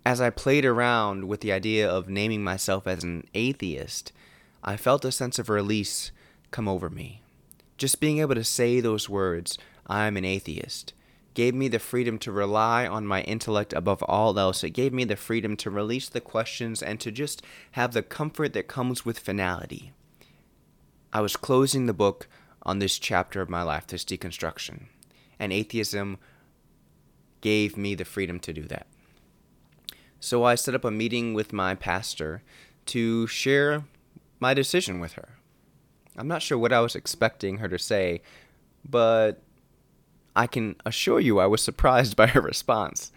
as 0.05 0.21
I 0.21 0.29
played 0.29 0.65
around 0.65 1.27
with 1.27 1.41
the 1.41 1.51
idea 1.51 1.89
of 1.89 2.07
naming 2.07 2.43
myself 2.43 2.85
as 2.85 3.03
an 3.03 3.25
atheist, 3.33 4.11
I 4.63 4.77
felt 4.77 5.03
a 5.03 5.11
sense 5.11 5.39
of 5.39 5.49
release 5.49 6.11
come 6.51 6.67
over 6.67 6.89
me. 6.89 7.21
Just 7.77 7.99
being 7.99 8.19
able 8.19 8.35
to 8.35 8.43
say 8.43 8.79
those 8.79 9.09
words, 9.09 9.57
I'm 9.87 10.15
an 10.15 10.23
atheist, 10.23 10.93
gave 11.33 11.55
me 11.55 11.67
the 11.67 11.79
freedom 11.79 12.19
to 12.19 12.31
rely 12.31 12.85
on 12.87 13.07
my 13.07 13.21
intellect 13.23 13.73
above 13.73 14.03
all 14.03 14.37
else. 14.39 14.63
It 14.63 14.69
gave 14.69 14.93
me 14.93 15.03
the 15.03 15.15
freedom 15.15 15.57
to 15.57 15.69
release 15.71 16.07
the 16.07 16.21
questions 16.21 16.83
and 16.83 16.99
to 17.01 17.11
just 17.11 17.41
have 17.71 17.93
the 17.93 18.03
comfort 18.03 18.53
that 18.53 18.67
comes 18.67 19.05
with 19.05 19.19
finality. 19.19 19.91
I 21.11 21.21
was 21.21 21.35
closing 21.35 21.87
the 21.87 21.93
book 21.93 22.27
on 22.61 22.79
this 22.79 22.99
chapter 22.99 23.41
of 23.41 23.49
my 23.49 23.63
life, 23.63 23.87
this 23.87 24.05
deconstruction, 24.05 24.83
and 25.39 25.51
atheism 25.51 26.19
gave 27.41 27.75
me 27.75 27.95
the 27.95 28.05
freedom 28.05 28.39
to 28.39 28.53
do 28.53 28.63
that. 28.63 28.87
So 30.19 30.43
I 30.43 30.55
set 30.55 30.75
up 30.75 30.83
a 30.83 30.91
meeting 30.91 31.33
with 31.33 31.53
my 31.53 31.75
pastor 31.75 32.41
to 32.87 33.27
share 33.27 33.83
my 34.39 34.53
decision 34.53 34.99
with 34.99 35.13
her. 35.13 35.29
I'm 36.17 36.27
not 36.27 36.41
sure 36.41 36.57
what 36.57 36.73
I 36.73 36.79
was 36.79 36.95
expecting 36.95 37.57
her 37.57 37.67
to 37.67 37.77
say, 37.77 38.21
but 38.87 39.41
I 40.35 40.47
can 40.47 40.75
assure 40.85 41.19
you 41.19 41.39
I 41.39 41.45
was 41.45 41.61
surprised 41.61 42.15
by 42.15 42.27
her 42.27 42.41
response. 42.41 43.11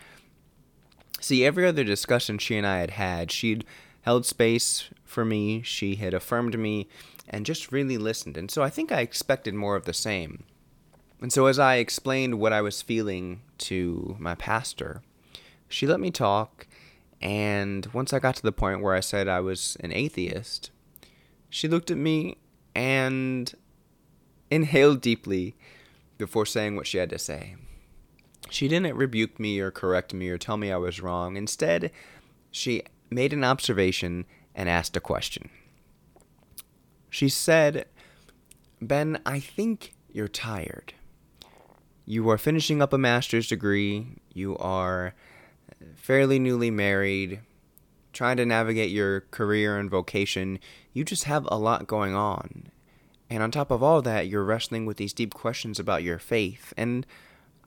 See, 1.20 1.44
every 1.44 1.66
other 1.66 1.84
discussion 1.84 2.38
she 2.38 2.56
and 2.56 2.66
I 2.66 2.78
had 2.78 2.90
had, 2.92 3.30
she'd 3.30 3.64
held 4.02 4.24
space 4.24 4.88
for 5.04 5.24
me, 5.24 5.62
she 5.62 5.96
had 5.96 6.14
affirmed 6.14 6.58
me, 6.58 6.88
and 7.28 7.44
just 7.44 7.72
really 7.72 7.98
listened. 7.98 8.36
And 8.36 8.50
so 8.50 8.62
I 8.62 8.70
think 8.70 8.92
I 8.92 9.00
expected 9.00 9.54
more 9.54 9.76
of 9.76 9.84
the 9.84 9.92
same. 9.92 10.44
And 11.20 11.32
so 11.32 11.46
as 11.46 11.58
I 11.58 11.76
explained 11.76 12.38
what 12.38 12.52
I 12.52 12.60
was 12.60 12.82
feeling 12.82 13.42
to 13.58 14.16
my 14.18 14.34
pastor, 14.34 15.02
she 15.68 15.86
let 15.86 16.00
me 16.00 16.10
talk 16.10 16.66
and 17.20 17.86
once 17.92 18.12
I 18.12 18.18
got 18.18 18.36
to 18.36 18.42
the 18.42 18.52
point 18.52 18.82
where 18.82 18.94
I 18.94 19.00
said 19.00 19.28
I 19.28 19.40
was 19.40 19.76
an 19.80 19.92
atheist, 19.92 20.70
she 21.50 21.68
looked 21.68 21.90
at 21.90 21.96
me 21.96 22.36
and 22.74 23.52
inhaled 24.50 25.00
deeply 25.00 25.56
before 26.16 26.46
saying 26.46 26.76
what 26.76 26.86
she 26.86 26.98
had 26.98 27.10
to 27.10 27.18
say. 27.18 27.56
She 28.50 28.68
didn't 28.68 28.96
rebuke 28.96 29.38
me 29.38 29.60
or 29.60 29.70
correct 29.70 30.14
me 30.14 30.28
or 30.28 30.38
tell 30.38 30.56
me 30.56 30.72
I 30.72 30.76
was 30.76 31.00
wrong. 31.00 31.36
Instead, 31.36 31.90
she 32.50 32.82
made 33.10 33.32
an 33.32 33.44
observation 33.44 34.24
and 34.54 34.68
asked 34.68 34.96
a 34.96 35.00
question. 35.00 35.50
She 37.10 37.28
said, 37.28 37.86
Ben, 38.80 39.20
I 39.26 39.40
think 39.40 39.94
you're 40.12 40.28
tired. 40.28 40.94
You 42.06 42.28
are 42.30 42.38
finishing 42.38 42.80
up 42.80 42.92
a 42.92 42.98
master's 42.98 43.48
degree. 43.48 44.16
You 44.32 44.56
are 44.58 45.14
fairly 45.94 46.38
newly 46.38 46.70
married, 46.70 47.40
trying 48.12 48.36
to 48.38 48.46
navigate 48.46 48.90
your 48.90 49.22
career 49.30 49.78
and 49.78 49.90
vocation, 49.90 50.58
you 50.92 51.04
just 51.04 51.24
have 51.24 51.46
a 51.50 51.58
lot 51.58 51.86
going 51.86 52.14
on. 52.14 52.68
And 53.30 53.42
on 53.42 53.50
top 53.50 53.70
of 53.70 53.82
all 53.82 54.00
that, 54.02 54.28
you're 54.28 54.44
wrestling 54.44 54.86
with 54.86 54.96
these 54.96 55.12
deep 55.12 55.34
questions 55.34 55.78
about 55.78 56.02
your 56.02 56.18
faith, 56.18 56.72
and 56.76 57.06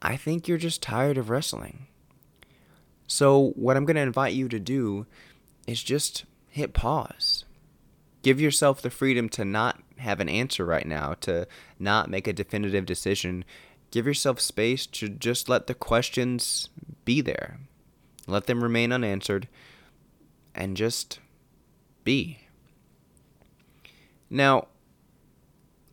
I 0.02 0.18
think 0.18 0.48
you're 0.48 0.58
just 0.58 0.82
tired 0.82 1.18
of 1.18 1.30
wrestling. 1.30 1.88
So, 3.08 3.52
what 3.56 3.78
I'm 3.78 3.86
going 3.86 3.96
to 3.96 4.02
invite 4.02 4.34
you 4.34 4.48
to 4.50 4.60
do 4.60 5.06
is 5.68 5.84
just 5.84 6.26
hit 6.48 6.74
pause. 6.74 7.46
Give 8.24 8.42
yourself 8.42 8.82
the 8.82 8.90
freedom 8.90 9.30
to 9.30 9.46
not 9.46 9.80
have 9.98 10.20
an 10.20 10.30
answer 10.30 10.66
right 10.66 10.88
now, 10.88 11.16
to 11.22 11.48
not 11.78 12.10
make 12.10 12.28
a 12.28 12.34
definitive 12.34 12.86
decision. 12.86 13.46
Give 13.92 14.08
yourself 14.08 14.40
space 14.40 14.86
to 14.88 15.10
just 15.10 15.50
let 15.50 15.68
the 15.68 15.74
questions 15.74 16.70
be 17.06 17.22
there. 17.22 17.60
Let 18.28 18.46
them 18.46 18.64
remain 18.64 18.92
unanswered 18.92 19.48
and 20.54 20.78
just 20.78 21.20
be. 22.04 22.40
Now, 24.30 24.68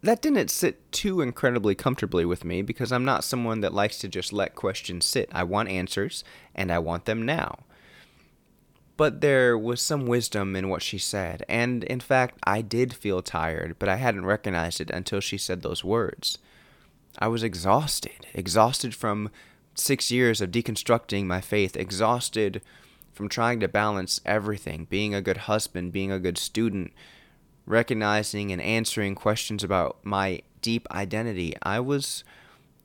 that 0.03 0.23
didn't 0.23 0.51
sit 0.51 0.93
too 0.93 1.21
incredibly 1.21 1.75
comfortably 1.75 2.25
with 2.25 2.45
me 2.45 2.63
because 2.63 2.93
I'm 2.93 3.05
not 3.05 3.25
someone 3.25 3.61
that 3.63 3.75
likes 3.75 3.99
to 3.99 4.09
just 4.09 4.33
let 4.33 4.55
questions 4.55 5.07
sit. 5.07 5.29
I 5.33 5.43
want 5.43 5.69
answers 5.69 6.23
and 6.55 6.71
I 6.71 6.79
want 6.79 7.05
them 7.05 7.23
now. 7.23 7.61
But 8.97 9.21
there 9.21 9.57
was 9.57 9.81
some 9.81 10.07
wisdom 10.07 10.57
in 10.57 10.69
what 10.69 10.83
she 10.83 10.99
said, 10.99 11.45
and 11.49 11.85
in 11.85 12.01
fact, 12.01 12.37
I 12.43 12.63
did 12.63 12.93
feel 12.93 13.23
tired, 13.23 13.77
but 13.79 13.89
I 13.89 13.95
hadn't 13.95 14.27
recognized 14.27 14.81
it 14.81 14.91
until 14.91 15.21
she 15.21 15.39
said 15.39 15.63
those 15.63 15.85
words. 15.85 16.39
I 17.17 17.29
was 17.29 17.45
exhausted, 17.45 18.27
exhausted 18.35 18.97
from 18.97 19.31
six 19.79 20.11
years 20.11 20.41
of 20.41 20.51
deconstructing 20.51 21.25
my 21.25 21.41
faith, 21.41 21.77
exhausted 21.77 22.63
from 23.13 23.29
trying 23.29 23.61
to 23.61 23.69
balance 23.69 24.21
everything 24.25 24.87
being 24.89 25.15
a 25.15 25.23
good 25.23 25.39
husband, 25.39 25.93
being 25.93 26.13
a 26.13 26.21
good 26.21 26.39
student, 26.39 26.93
recognizing 27.67 28.53
and 28.53 28.63
answering 28.63 29.15
questions 29.15 29.65
about 29.65 29.99
my 30.03 30.41
deep 30.63 30.87
identity. 30.91 31.55
I 31.63 31.81
was 31.81 32.25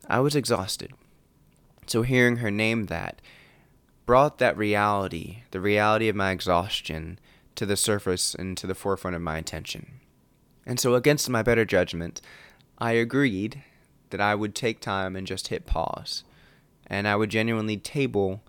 I 0.07 0.19
was 0.19 0.35
exhausted. 0.35 0.93
So 1.87 2.01
hearing 2.01 2.37
her 2.37 2.51
name 2.51 2.85
that 2.85 3.21
brought 4.05 4.37
that 4.39 4.57
reality, 4.57 5.43
the 5.51 5.61
reality 5.61 6.09
of 6.09 6.15
my 6.15 6.31
exhaustion, 6.31 7.19
to 7.55 7.65
the 7.65 7.77
surface 7.77 8.35
and 8.35 8.57
to 8.57 8.67
the 8.67 8.75
forefront 8.75 9.15
of 9.15 9.21
my 9.21 9.37
attention. 9.37 9.99
And 10.65 10.79
so, 10.79 10.95
against 10.95 11.29
my 11.29 11.43
better 11.43 11.65
judgment, 11.65 12.21
I 12.77 12.93
agreed 12.93 13.63
that 14.09 14.21
I 14.21 14.35
would 14.35 14.55
take 14.55 14.79
time 14.79 15.15
and 15.15 15.27
just 15.27 15.49
hit 15.49 15.65
pause, 15.65 16.23
and 16.87 17.07
I 17.07 17.15
would 17.15 17.29
genuinely 17.29 17.77
table 17.77 18.41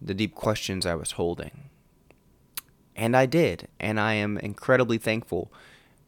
the 0.00 0.14
deep 0.14 0.34
questions 0.34 0.86
I 0.86 0.94
was 0.94 1.12
holding. 1.12 1.70
And 2.94 3.16
I 3.16 3.26
did, 3.26 3.68
and 3.78 4.00
I 4.00 4.14
am 4.14 4.38
incredibly 4.38 4.98
thankful 4.98 5.52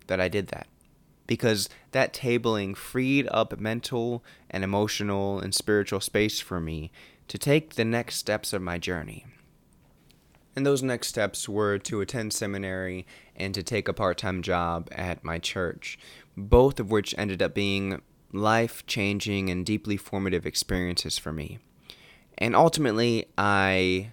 that 0.09 0.21
I 0.21 0.29
did 0.29 0.49
that. 0.49 0.67
Because 1.27 1.69
that 1.93 2.12
tabling 2.12 2.77
freed 2.77 3.29
up 3.31 3.59
mental 3.61 4.25
and 4.50 4.65
emotional 4.65 5.39
and 5.39 5.55
spiritual 5.55 6.00
space 6.00 6.41
for 6.41 6.61
me 6.61 6.91
to 7.29 7.39
take 7.39 7.75
the 7.75 7.85
next 7.85 8.17
steps 8.17 8.53
of 8.53 8.61
my 8.61 8.77
journey. 8.77 9.25
And 10.57 10.67
those 10.67 10.83
next 10.83 11.07
steps 11.07 11.49
were 11.49 11.79
to 11.79 12.00
attend 12.00 12.33
seminary 12.33 13.07
and 13.37 13.55
to 13.55 13.62
take 13.62 13.87
a 13.87 13.93
part 13.93 14.19
time 14.19 14.43
job 14.43 14.89
at 14.91 15.23
my 15.23 15.39
church, 15.39 15.97
both 16.37 16.81
of 16.81 16.91
which 16.91 17.15
ended 17.17 17.41
up 17.41 17.55
being 17.55 18.00
life 18.32 18.87
changing 18.87 19.50
and 19.50 19.66
deeply 19.66 19.96
formative 19.96 20.46
experiences 20.46 21.18
for 21.18 21.32
me. 21.32 21.58
And 22.38 22.56
ultimately, 22.56 23.26
I 23.37 24.12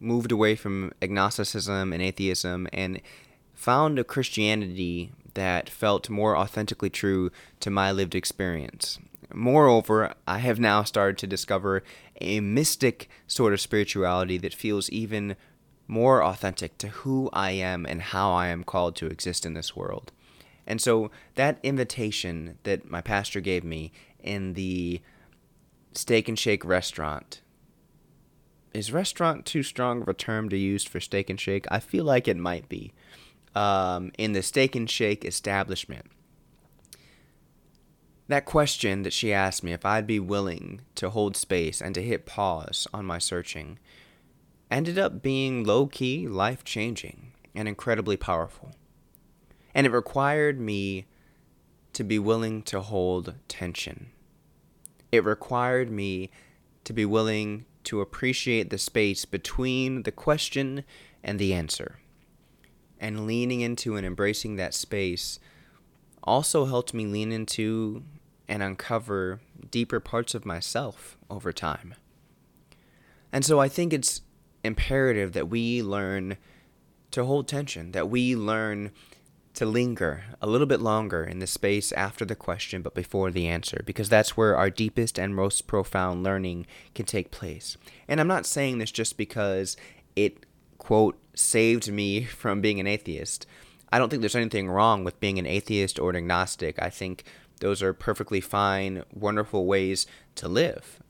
moved 0.00 0.32
away 0.32 0.54
from 0.54 0.92
agnosticism 1.02 1.92
and 1.92 2.02
atheism 2.02 2.68
and 2.72 3.00
found 3.54 3.98
a 3.98 4.04
Christianity 4.04 5.12
that 5.34 5.68
felt 5.68 6.08
more 6.08 6.36
authentically 6.36 6.90
true 6.90 7.30
to 7.60 7.70
my 7.70 7.92
lived 7.92 8.14
experience. 8.14 8.98
Moreover, 9.32 10.14
I 10.26 10.38
have 10.38 10.58
now 10.58 10.82
started 10.84 11.18
to 11.18 11.26
discover 11.26 11.82
a 12.20 12.40
mystic 12.40 13.08
sort 13.26 13.52
of 13.52 13.60
spirituality 13.60 14.38
that 14.38 14.54
feels 14.54 14.88
even 14.90 15.36
more 15.86 16.22
authentic 16.22 16.78
to 16.78 16.88
who 16.88 17.30
I 17.32 17.52
am 17.52 17.86
and 17.86 18.00
how 18.00 18.32
I 18.32 18.48
am 18.48 18.64
called 18.64 18.96
to 18.96 19.06
exist 19.06 19.44
in 19.44 19.54
this 19.54 19.76
world. 19.76 20.12
And 20.68 20.80
so 20.80 21.10
that 21.34 21.58
invitation 21.64 22.58
that 22.62 22.88
my 22.88 23.00
pastor 23.00 23.40
gave 23.40 23.64
me 23.64 23.90
in 24.20 24.52
the 24.52 25.00
Steak 25.94 26.28
and 26.28 26.38
Shake 26.38 26.64
restaurant 26.64 27.40
is 28.72 28.92
restaurant 28.92 29.44
too 29.44 29.64
strong 29.64 30.02
of 30.02 30.08
a 30.08 30.14
term 30.14 30.48
to 30.50 30.56
use 30.56 30.84
for 30.84 31.00
Steak 31.00 31.28
and 31.28 31.40
Shake? 31.40 31.66
I 31.70 31.80
feel 31.80 32.04
like 32.04 32.28
it 32.28 32.36
might 32.36 32.68
be. 32.68 32.92
Um, 33.56 34.12
in 34.16 34.34
the 34.34 34.42
Steak 34.42 34.76
and 34.76 34.88
Shake 34.88 35.24
establishment 35.24 36.06
that 38.28 38.44
question 38.44 39.02
that 39.02 39.12
she 39.12 39.32
asked 39.32 39.64
me 39.64 39.72
if 39.72 39.84
I'd 39.84 40.06
be 40.06 40.20
willing 40.20 40.82
to 40.96 41.10
hold 41.10 41.36
space 41.36 41.80
and 41.80 41.94
to 41.94 42.02
hit 42.02 42.26
pause 42.26 42.86
on 42.92 43.06
my 43.06 43.18
searching 43.18 43.78
ended 44.70 44.98
up 44.98 45.22
being 45.22 45.64
low 45.64 45.86
key, 45.86 46.28
life 46.28 46.62
changing, 46.62 47.32
and 47.54 47.66
incredibly 47.66 48.18
powerful. 48.18 48.72
And 49.74 49.86
it 49.86 49.92
required 49.92 50.60
me 50.60 51.06
to 51.92 52.04
be 52.04 52.18
willing 52.18 52.62
to 52.62 52.80
hold 52.80 53.34
tension. 53.48 54.10
It 55.10 55.24
required 55.24 55.90
me 55.90 56.30
to 56.84 56.92
be 56.92 57.04
willing 57.04 57.64
to 57.84 58.00
appreciate 58.00 58.70
the 58.70 58.78
space 58.78 59.24
between 59.24 60.02
the 60.02 60.12
question 60.12 60.84
and 61.22 61.38
the 61.38 61.54
answer. 61.54 61.98
And 63.00 63.26
leaning 63.26 63.60
into 63.60 63.96
and 63.96 64.06
embracing 64.06 64.56
that 64.56 64.74
space 64.74 65.38
also 66.22 66.66
helped 66.66 66.92
me 66.92 67.06
lean 67.06 67.32
into 67.32 68.02
and 68.48 68.62
uncover 68.62 69.40
deeper 69.70 70.00
parts 70.00 70.34
of 70.34 70.44
myself 70.44 71.16
over 71.30 71.52
time. 71.52 71.94
And 73.32 73.44
so 73.44 73.60
I 73.60 73.68
think 73.68 73.92
it's 73.92 74.22
imperative 74.64 75.32
that 75.32 75.48
we 75.48 75.82
learn 75.82 76.36
to 77.10 77.24
hold 77.24 77.48
tension, 77.48 77.92
that 77.92 78.08
we 78.08 78.34
learn 78.34 78.90
to 79.58 79.66
linger 79.66 80.22
a 80.40 80.46
little 80.46 80.68
bit 80.68 80.80
longer 80.80 81.24
in 81.24 81.40
the 81.40 81.46
space 81.46 81.90
after 81.90 82.24
the 82.24 82.36
question 82.36 82.80
but 82.80 82.94
before 82.94 83.32
the 83.32 83.48
answer, 83.48 83.82
because 83.84 84.08
that's 84.08 84.36
where 84.36 84.56
our 84.56 84.70
deepest 84.70 85.18
and 85.18 85.34
most 85.34 85.66
profound 85.66 86.22
learning 86.22 86.64
can 86.94 87.04
take 87.04 87.32
place. 87.32 87.76
And 88.06 88.20
I'm 88.20 88.28
not 88.28 88.46
saying 88.46 88.78
this 88.78 88.92
just 88.92 89.16
because 89.16 89.76
it, 90.14 90.46
quote, 90.78 91.18
saved 91.34 91.90
me 91.90 92.22
from 92.42 92.60
being 92.60 92.78
an 92.78 92.86
atheist. 92.86 93.48
I 93.90 93.98
don't 93.98 94.10
think 94.10 94.22
there's 94.22 94.36
anything 94.36 94.68
wrong 94.68 95.02
with 95.02 95.18
being 95.18 95.40
an 95.40 95.46
atheist 95.46 95.98
or 95.98 96.10
an 96.10 96.16
agnostic. 96.16 96.80
I 96.80 96.88
think 96.88 97.24
those 97.58 97.82
are 97.82 97.92
perfectly 97.92 98.40
fine, 98.40 99.02
wonderful 99.12 99.66
ways 99.66 100.06
to 100.36 100.46
live. 100.46 101.02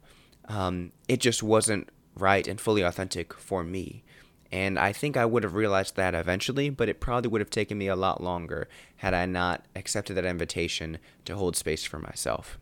Um, 0.47 0.93
it 1.07 1.21
just 1.21 1.43
wasn't 1.43 1.91
right 2.15 2.49
and 2.49 2.59
fully 2.59 2.81
authentic 2.81 3.35
for 3.35 3.63
me. 3.63 4.05
And 4.51 4.79
I 4.79 4.93
think 4.93 5.17
I 5.17 5.27
would 5.27 5.43
have 5.43 5.55
realized 5.55 5.97
that 5.97 6.15
eventually, 6.15 6.71
but 6.71 6.89
it 6.89 7.01
probably 7.01 7.29
would 7.29 7.41
have 7.41 7.51
taken 7.51 7.77
me 7.77 7.87
a 7.87 7.97
lot 7.97 8.23
longer 8.23 8.69
had 8.97 9.13
I 9.13 9.27
not 9.27 9.65
accepted 9.77 10.15
that 10.15 10.25
invitation 10.25 10.99
to 11.27 11.37
hold 11.37 11.55
space 11.55 11.85
for 11.85 11.99
myself. 11.99 12.59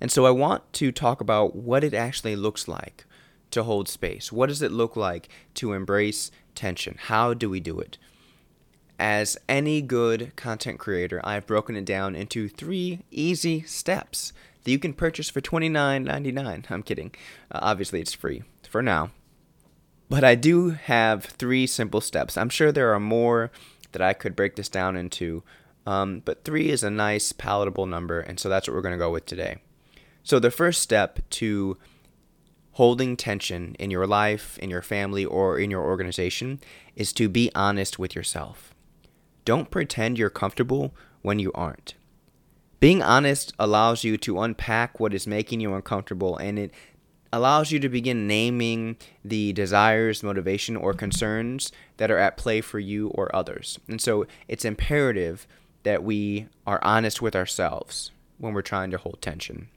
And 0.00 0.12
so 0.12 0.26
I 0.26 0.30
want 0.30 0.72
to 0.74 0.92
talk 0.92 1.20
about 1.20 1.56
what 1.56 1.82
it 1.82 1.92
actually 1.92 2.36
looks 2.36 2.68
like 2.68 3.04
to 3.50 3.64
hold 3.64 3.88
space. 3.88 4.30
What 4.30 4.48
does 4.48 4.62
it 4.62 4.70
look 4.70 4.96
like 4.96 5.28
to 5.54 5.72
embrace 5.72 6.30
tension? 6.54 6.96
How 6.98 7.34
do 7.34 7.50
we 7.50 7.60
do 7.60 7.80
it? 7.80 7.98
As 8.98 9.36
any 9.48 9.82
good 9.82 10.32
content 10.36 10.78
creator, 10.78 11.20
I've 11.24 11.46
broken 11.46 11.74
it 11.74 11.84
down 11.84 12.14
into 12.14 12.48
three 12.48 13.00
easy 13.10 13.62
steps 13.62 14.32
that 14.62 14.70
you 14.70 14.78
can 14.78 14.92
purchase 14.92 15.30
for 15.30 15.40
$29.99. 15.40 16.70
I'm 16.70 16.82
kidding. 16.82 17.12
Uh, 17.50 17.60
obviously, 17.62 18.00
it's 18.00 18.12
free 18.12 18.42
for 18.68 18.82
now. 18.82 19.10
But 20.10 20.24
I 20.24 20.34
do 20.34 20.70
have 20.70 21.24
three 21.24 21.68
simple 21.68 22.00
steps. 22.00 22.36
I'm 22.36 22.48
sure 22.50 22.72
there 22.72 22.92
are 22.92 23.00
more 23.00 23.52
that 23.92 24.02
I 24.02 24.12
could 24.12 24.34
break 24.34 24.56
this 24.56 24.68
down 24.68 24.96
into, 24.96 25.44
um, 25.86 26.20
but 26.24 26.44
three 26.44 26.68
is 26.68 26.82
a 26.82 26.90
nice, 26.90 27.32
palatable 27.32 27.86
number, 27.86 28.18
and 28.20 28.38
so 28.38 28.48
that's 28.48 28.66
what 28.66 28.74
we're 28.74 28.82
going 28.82 28.94
to 28.94 28.98
go 28.98 29.12
with 29.12 29.24
today. 29.24 29.58
So, 30.24 30.38
the 30.38 30.50
first 30.50 30.82
step 30.82 31.20
to 31.30 31.78
holding 32.72 33.16
tension 33.16 33.76
in 33.78 33.90
your 33.90 34.06
life, 34.06 34.58
in 34.58 34.68
your 34.68 34.82
family, 34.82 35.24
or 35.24 35.58
in 35.58 35.70
your 35.70 35.82
organization 35.82 36.60
is 36.96 37.12
to 37.14 37.28
be 37.28 37.50
honest 37.54 37.98
with 37.98 38.14
yourself. 38.14 38.74
Don't 39.44 39.70
pretend 39.70 40.18
you're 40.18 40.28
comfortable 40.28 40.94
when 41.22 41.38
you 41.38 41.52
aren't. 41.54 41.94
Being 42.80 43.02
honest 43.02 43.52
allows 43.58 44.04
you 44.04 44.16
to 44.18 44.40
unpack 44.40 44.98
what 44.98 45.12
is 45.12 45.26
making 45.26 45.60
you 45.60 45.74
uncomfortable 45.74 46.36
and 46.38 46.58
it 46.58 46.74
allows 47.32 47.70
you 47.70 47.78
to 47.78 47.88
begin 47.88 48.26
naming 48.26 48.96
the 49.24 49.52
desires, 49.52 50.22
motivation, 50.22 50.76
or 50.76 50.92
concerns 50.92 51.70
that 51.96 52.10
are 52.10 52.18
at 52.18 52.36
play 52.36 52.60
for 52.60 52.78
you 52.78 53.08
or 53.08 53.34
others. 53.34 53.78
And 53.88 54.00
so 54.00 54.26
it's 54.48 54.64
imperative 54.64 55.46
that 55.82 56.02
we 56.02 56.48
are 56.66 56.80
honest 56.82 57.22
with 57.22 57.36
ourselves 57.36 58.10
when 58.38 58.52
we're 58.52 58.62
trying 58.62 58.90
to 58.90 58.98
hold 58.98 59.20
tension. 59.20 59.68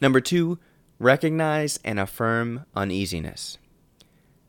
Number 0.00 0.20
two, 0.20 0.58
recognize 0.98 1.78
and 1.84 1.98
affirm 1.98 2.66
uneasiness. 2.74 3.58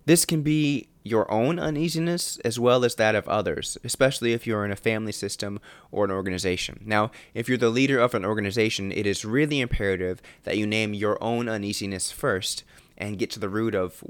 This 0.05 0.25
can 0.25 0.41
be 0.41 0.89
your 1.03 1.29
own 1.31 1.59
uneasiness 1.59 2.37
as 2.45 2.59
well 2.59 2.85
as 2.85 2.95
that 2.95 3.15
of 3.15 3.27
others, 3.27 3.77
especially 3.83 4.33
if 4.33 4.47
you're 4.47 4.65
in 4.65 4.71
a 4.71 4.75
family 4.75 5.11
system 5.11 5.59
or 5.91 6.05
an 6.05 6.11
organization. 6.11 6.81
Now, 6.85 7.11
if 7.33 7.49
you're 7.49 7.57
the 7.57 7.69
leader 7.69 7.99
of 7.99 8.13
an 8.13 8.23
organization, 8.25 8.91
it 8.91 9.05
is 9.05 9.25
really 9.25 9.59
imperative 9.59 10.21
that 10.43 10.57
you 10.57 10.65
name 10.65 10.93
your 10.93 11.21
own 11.21 11.49
uneasiness 11.49 12.11
first 12.11 12.63
and 12.97 13.19
get 13.19 13.29
to 13.31 13.39
the 13.39 13.49
root 13.49 13.75
of 13.75 14.03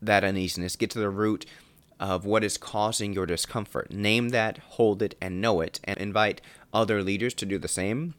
that 0.00 0.24
uneasiness, 0.24 0.76
get 0.76 0.90
to 0.90 1.00
the 1.00 1.10
root 1.10 1.46
of 1.98 2.24
what 2.24 2.44
is 2.44 2.56
causing 2.56 3.12
your 3.12 3.26
discomfort. 3.26 3.92
Name 3.92 4.30
that, 4.30 4.58
hold 4.58 5.02
it, 5.02 5.16
and 5.20 5.40
know 5.40 5.60
it, 5.60 5.80
and 5.84 5.98
invite 5.98 6.40
other 6.72 7.02
leaders 7.02 7.34
to 7.34 7.46
do 7.46 7.58
the 7.58 7.68
same. 7.68 8.14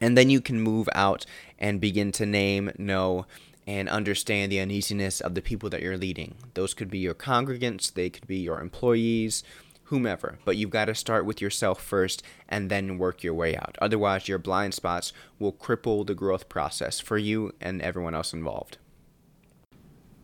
And 0.00 0.18
then 0.18 0.28
you 0.28 0.42
can 0.42 0.60
move 0.60 0.88
out 0.94 1.24
and 1.58 1.80
begin 1.80 2.12
to 2.12 2.26
name, 2.26 2.70
know, 2.76 3.24
and 3.66 3.88
understand 3.88 4.52
the 4.52 4.60
uneasiness 4.60 5.20
of 5.20 5.34
the 5.34 5.42
people 5.42 5.68
that 5.70 5.82
you're 5.82 5.98
leading. 5.98 6.36
Those 6.54 6.74
could 6.74 6.90
be 6.90 6.98
your 6.98 7.14
congregants, 7.14 7.92
they 7.92 8.10
could 8.10 8.26
be 8.26 8.38
your 8.38 8.60
employees, 8.60 9.42
whomever. 9.84 10.38
But 10.44 10.56
you've 10.56 10.70
got 10.70 10.86
to 10.86 10.94
start 10.94 11.26
with 11.26 11.40
yourself 11.40 11.82
first 11.82 12.22
and 12.48 12.70
then 12.70 12.98
work 12.98 13.22
your 13.22 13.34
way 13.34 13.56
out. 13.56 13.76
Otherwise, 13.80 14.28
your 14.28 14.38
blind 14.38 14.74
spots 14.74 15.12
will 15.38 15.52
cripple 15.52 16.06
the 16.06 16.14
growth 16.14 16.48
process 16.48 17.00
for 17.00 17.18
you 17.18 17.52
and 17.60 17.82
everyone 17.82 18.14
else 18.14 18.32
involved. 18.32 18.78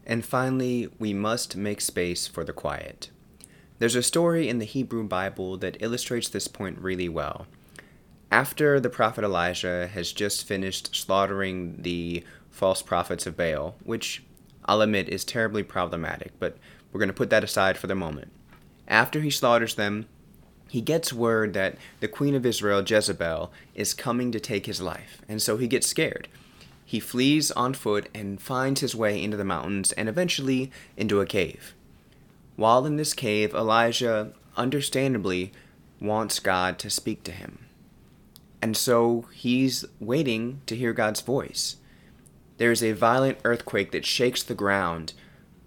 And 0.05 0.25
finally, 0.25 0.89
we 0.99 1.13
must 1.13 1.57
make 1.57 1.81
space 1.81 2.27
for 2.27 2.45
the 2.45 2.53
quiet. 2.53 3.11
There's 3.79 3.95
a 3.95 4.03
story 4.03 4.49
in 4.49 4.59
the 4.59 4.65
Hebrew 4.65 5.05
Bible 5.05 5.57
that 5.59 5.77
illustrates 5.81 6.29
this 6.29 6.49
point 6.49 6.79
really 6.79 7.09
well. 7.09 7.47
After 8.31 8.81
the 8.81 8.89
prophet 8.89 9.25
Elijah 9.25 9.89
has 9.89 10.13
just 10.13 10.47
finished 10.47 10.97
slaughtering 10.97 11.83
the 11.83 12.25
false 12.53 12.83
prophets 12.83 13.27
of 13.27 13.37
Baal, 13.37 13.75
which 13.83 14.23
I'll 14.65 14.83
admit 14.83 15.09
is 15.09 15.25
terribly 15.25 15.65
problematic, 15.65 16.33
but 16.39 16.57
we're 16.93 17.01
going 17.01 17.09
to 17.09 17.15
put 17.15 17.31
that 17.31 17.43
aside 17.43 17.77
for 17.77 17.89
the 17.89 17.97
moment. 17.97 18.31
After 18.87 19.21
he 19.21 19.31
slaughters 19.31 19.75
them, 19.75 20.07
he 20.69 20.81
gets 20.81 21.13
word 21.13 21.53
that 21.55 21.77
the 22.01 22.09
queen 22.09 22.35
of 22.35 22.47
Israel, 22.47 22.83
Jezebel, 22.83 23.53
is 23.75 23.93
coming 23.93 24.31
to 24.33 24.41
take 24.41 24.67
his 24.67 24.81
life, 24.81 25.21
and 25.29 25.43
so 25.43 25.57
he 25.57 25.67
gets 25.67 25.87
scared. 25.87 26.29
He 26.85 27.01
flees 27.01 27.51
on 27.51 27.75
foot 27.75 28.09
and 28.15 28.41
finds 28.41 28.81
his 28.81 28.95
way 28.95 29.23
into 29.23 29.37
the 29.37 29.45
mountains 29.45 29.93
and 29.93 30.09
eventually 30.09 30.71
into 30.97 31.21
a 31.21 31.27
cave. 31.27 31.75
While 32.57 32.85
in 32.87 32.97
this 32.97 33.15
cave, 33.15 33.55
Elijah, 33.55 34.33
understandably, 34.57 35.53
wants 36.01 36.39
God 36.39 36.79
to 36.81 36.91
speak 36.91 37.23
to 37.25 37.33
him. 37.33 37.67
And 38.61 38.77
so 38.77 39.27
he's 39.33 39.85
waiting 40.01 40.61
to 40.67 40.77
hear 40.77 40.93
God's 40.93 41.21
voice. 41.21 41.77
There 42.59 42.71
is 42.71 42.83
a 42.83 42.93
violent 42.93 43.39
earthquake 43.45 43.93
that 43.93 44.05
shakes 44.07 44.43
the 44.43 44.55
ground, 44.55 45.15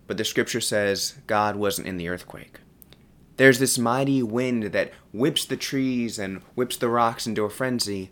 but 0.08 0.17
the 0.17 0.26
scripture 0.26 0.62
says 0.62 1.15
God 1.28 1.56
wasn't 1.56 1.88
in 1.88 1.98
the 1.98 2.10
earthquake. 2.10 2.60
There's 3.38 3.60
this 3.60 3.78
mighty 3.78 4.24
wind 4.24 4.63
that 4.63 4.93
whips 5.12 5.45
the 5.45 5.58
trees 5.58 6.17
and 6.17 6.41
whips 6.56 6.78
the 6.78 6.89
rocks 6.89 7.28
into 7.28 7.43
a 7.43 7.50
frenzy, 7.50 8.12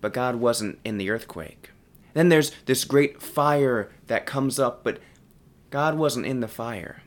but 0.00 0.14
God 0.14 0.36
wasn't 0.36 0.78
in 0.84 0.98
the 0.98 1.10
earthquake. 1.10 1.70
Then 2.14 2.28
there's 2.28 2.52
this 2.66 2.84
great 2.84 3.20
fire 3.20 3.90
that 4.06 4.26
comes 4.26 4.58
up, 4.58 4.84
but 4.84 5.00
God 5.70 5.96
wasn't 5.96 6.26
in 6.26 6.40
the 6.40 6.48
fire. 6.48 7.02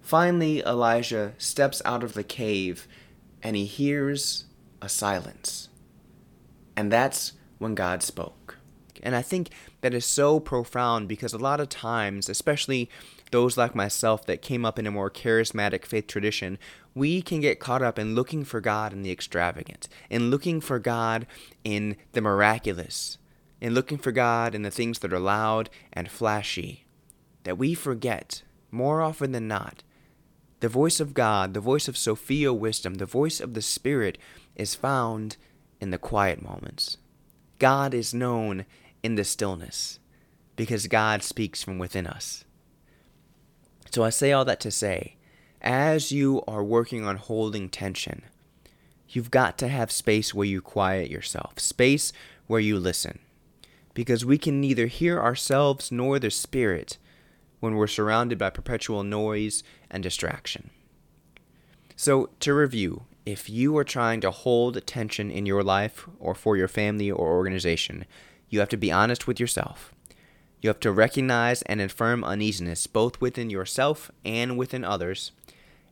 Finally, 0.00 0.60
Elijah 0.60 1.34
steps 1.36 1.82
out 1.84 2.04
of 2.04 2.14
the 2.14 2.22
cave 2.22 2.86
and 3.42 3.56
he 3.56 3.64
hears 3.64 4.44
a 4.80 4.88
silence. 4.88 5.68
And 6.76 6.92
that's 6.92 7.32
when 7.58 7.74
God 7.74 8.02
spoke. 8.02 8.58
And 9.02 9.16
I 9.16 9.22
think 9.22 9.50
that 9.86 9.94
is 9.94 10.04
so 10.04 10.40
profound 10.40 11.06
because 11.06 11.32
a 11.32 11.38
lot 11.38 11.60
of 11.60 11.68
times, 11.68 12.28
especially 12.28 12.90
those 13.30 13.56
like 13.56 13.72
myself 13.72 14.26
that 14.26 14.42
came 14.42 14.64
up 14.64 14.80
in 14.80 14.86
a 14.86 14.90
more 14.90 15.08
charismatic 15.08 15.84
faith 15.84 16.08
tradition, 16.08 16.58
we 16.92 17.22
can 17.22 17.38
get 17.38 17.60
caught 17.60 17.82
up 17.82 17.96
in 17.96 18.16
looking 18.16 18.42
for 18.42 18.60
God 18.60 18.92
in 18.92 19.02
the 19.02 19.12
extravagant, 19.12 19.86
in 20.10 20.28
looking 20.28 20.60
for 20.60 20.80
God 20.80 21.24
in 21.62 21.94
the 22.14 22.20
miraculous, 22.20 23.18
in 23.60 23.74
looking 23.74 23.96
for 23.96 24.10
God 24.10 24.56
in 24.56 24.62
the 24.62 24.72
things 24.72 24.98
that 24.98 25.12
are 25.12 25.20
loud 25.20 25.70
and 25.92 26.10
flashy, 26.10 26.84
that 27.44 27.56
we 27.56 27.72
forget, 27.72 28.42
more 28.72 29.00
often 29.00 29.30
than 29.30 29.46
not, 29.46 29.84
the 30.58 30.68
voice 30.68 30.98
of 30.98 31.14
God, 31.14 31.54
the 31.54 31.60
voice 31.60 31.86
of 31.86 31.96
Sophia 31.96 32.52
wisdom, 32.52 32.94
the 32.94 33.06
voice 33.06 33.38
of 33.38 33.54
the 33.54 33.62
Spirit 33.62 34.18
is 34.56 34.74
found 34.74 35.36
in 35.80 35.92
the 35.92 35.96
quiet 35.96 36.42
moments. 36.42 36.96
God 37.60 37.94
is 37.94 38.12
known 38.12 38.66
in 39.02 39.14
the 39.14 39.24
stillness 39.24 39.98
because 40.56 40.86
God 40.86 41.22
speaks 41.22 41.62
from 41.62 41.78
within 41.78 42.06
us. 42.06 42.44
So 43.90 44.02
I 44.02 44.10
say 44.10 44.32
all 44.32 44.44
that 44.44 44.60
to 44.60 44.70
say, 44.70 45.16
as 45.60 46.12
you 46.12 46.42
are 46.46 46.64
working 46.64 47.04
on 47.04 47.16
holding 47.16 47.68
tension, 47.68 48.22
you've 49.08 49.30
got 49.30 49.58
to 49.58 49.68
have 49.68 49.90
space 49.92 50.34
where 50.34 50.46
you 50.46 50.60
quiet 50.60 51.10
yourself, 51.10 51.58
space 51.58 52.12
where 52.46 52.60
you 52.60 52.78
listen 52.78 53.18
because 53.96 54.26
we 54.26 54.36
can 54.36 54.60
neither 54.60 54.88
hear 54.88 55.18
ourselves 55.18 55.90
nor 55.90 56.18
the 56.18 56.30
Spirit 56.30 56.98
when 57.60 57.74
we're 57.74 57.86
surrounded 57.86 58.36
by 58.36 58.50
perpetual 58.50 59.02
noise 59.02 59.62
and 59.90 60.02
distraction. 60.02 60.68
So, 61.96 62.28
to 62.40 62.52
review, 62.52 63.04
if 63.24 63.48
you 63.48 63.74
are 63.78 63.84
trying 63.84 64.20
to 64.20 64.30
hold 64.30 64.76
attention 64.76 65.30
in 65.30 65.46
your 65.46 65.64
life 65.64 66.06
or 66.20 66.34
for 66.34 66.58
your 66.58 66.68
family 66.68 67.10
or 67.10 67.34
organization, 67.34 68.04
you 68.48 68.60
have 68.60 68.68
to 68.70 68.76
be 68.76 68.92
honest 68.92 69.26
with 69.26 69.40
yourself. 69.40 69.92
You 70.60 70.68
have 70.68 70.80
to 70.80 70.92
recognize 70.92 71.62
and 71.62 71.80
affirm 71.80 72.24
uneasiness 72.24 72.86
both 72.86 73.20
within 73.20 73.50
yourself 73.50 74.10
and 74.24 74.56
within 74.56 74.84
others. 74.84 75.32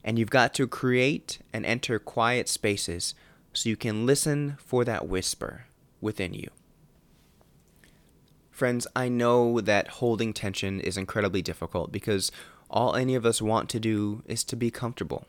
And 0.02 0.18
you've 0.18 0.30
got 0.30 0.54
to 0.54 0.66
create 0.66 1.38
and 1.52 1.64
enter 1.64 1.98
quiet 1.98 2.48
spaces 2.48 3.14
so 3.52 3.68
you 3.68 3.76
can 3.76 4.06
listen 4.06 4.56
for 4.58 4.84
that 4.84 5.08
whisper 5.08 5.66
within 6.00 6.34
you. 6.34 6.48
Friends, 8.50 8.86
I 8.94 9.08
know 9.08 9.60
that 9.60 9.88
holding 9.88 10.32
tension 10.32 10.80
is 10.80 10.96
incredibly 10.96 11.42
difficult 11.42 11.90
because 11.90 12.30
all 12.70 12.94
any 12.94 13.14
of 13.14 13.26
us 13.26 13.42
want 13.42 13.68
to 13.70 13.80
do 13.80 14.22
is 14.26 14.44
to 14.44 14.56
be 14.56 14.70
comfortable. 14.70 15.26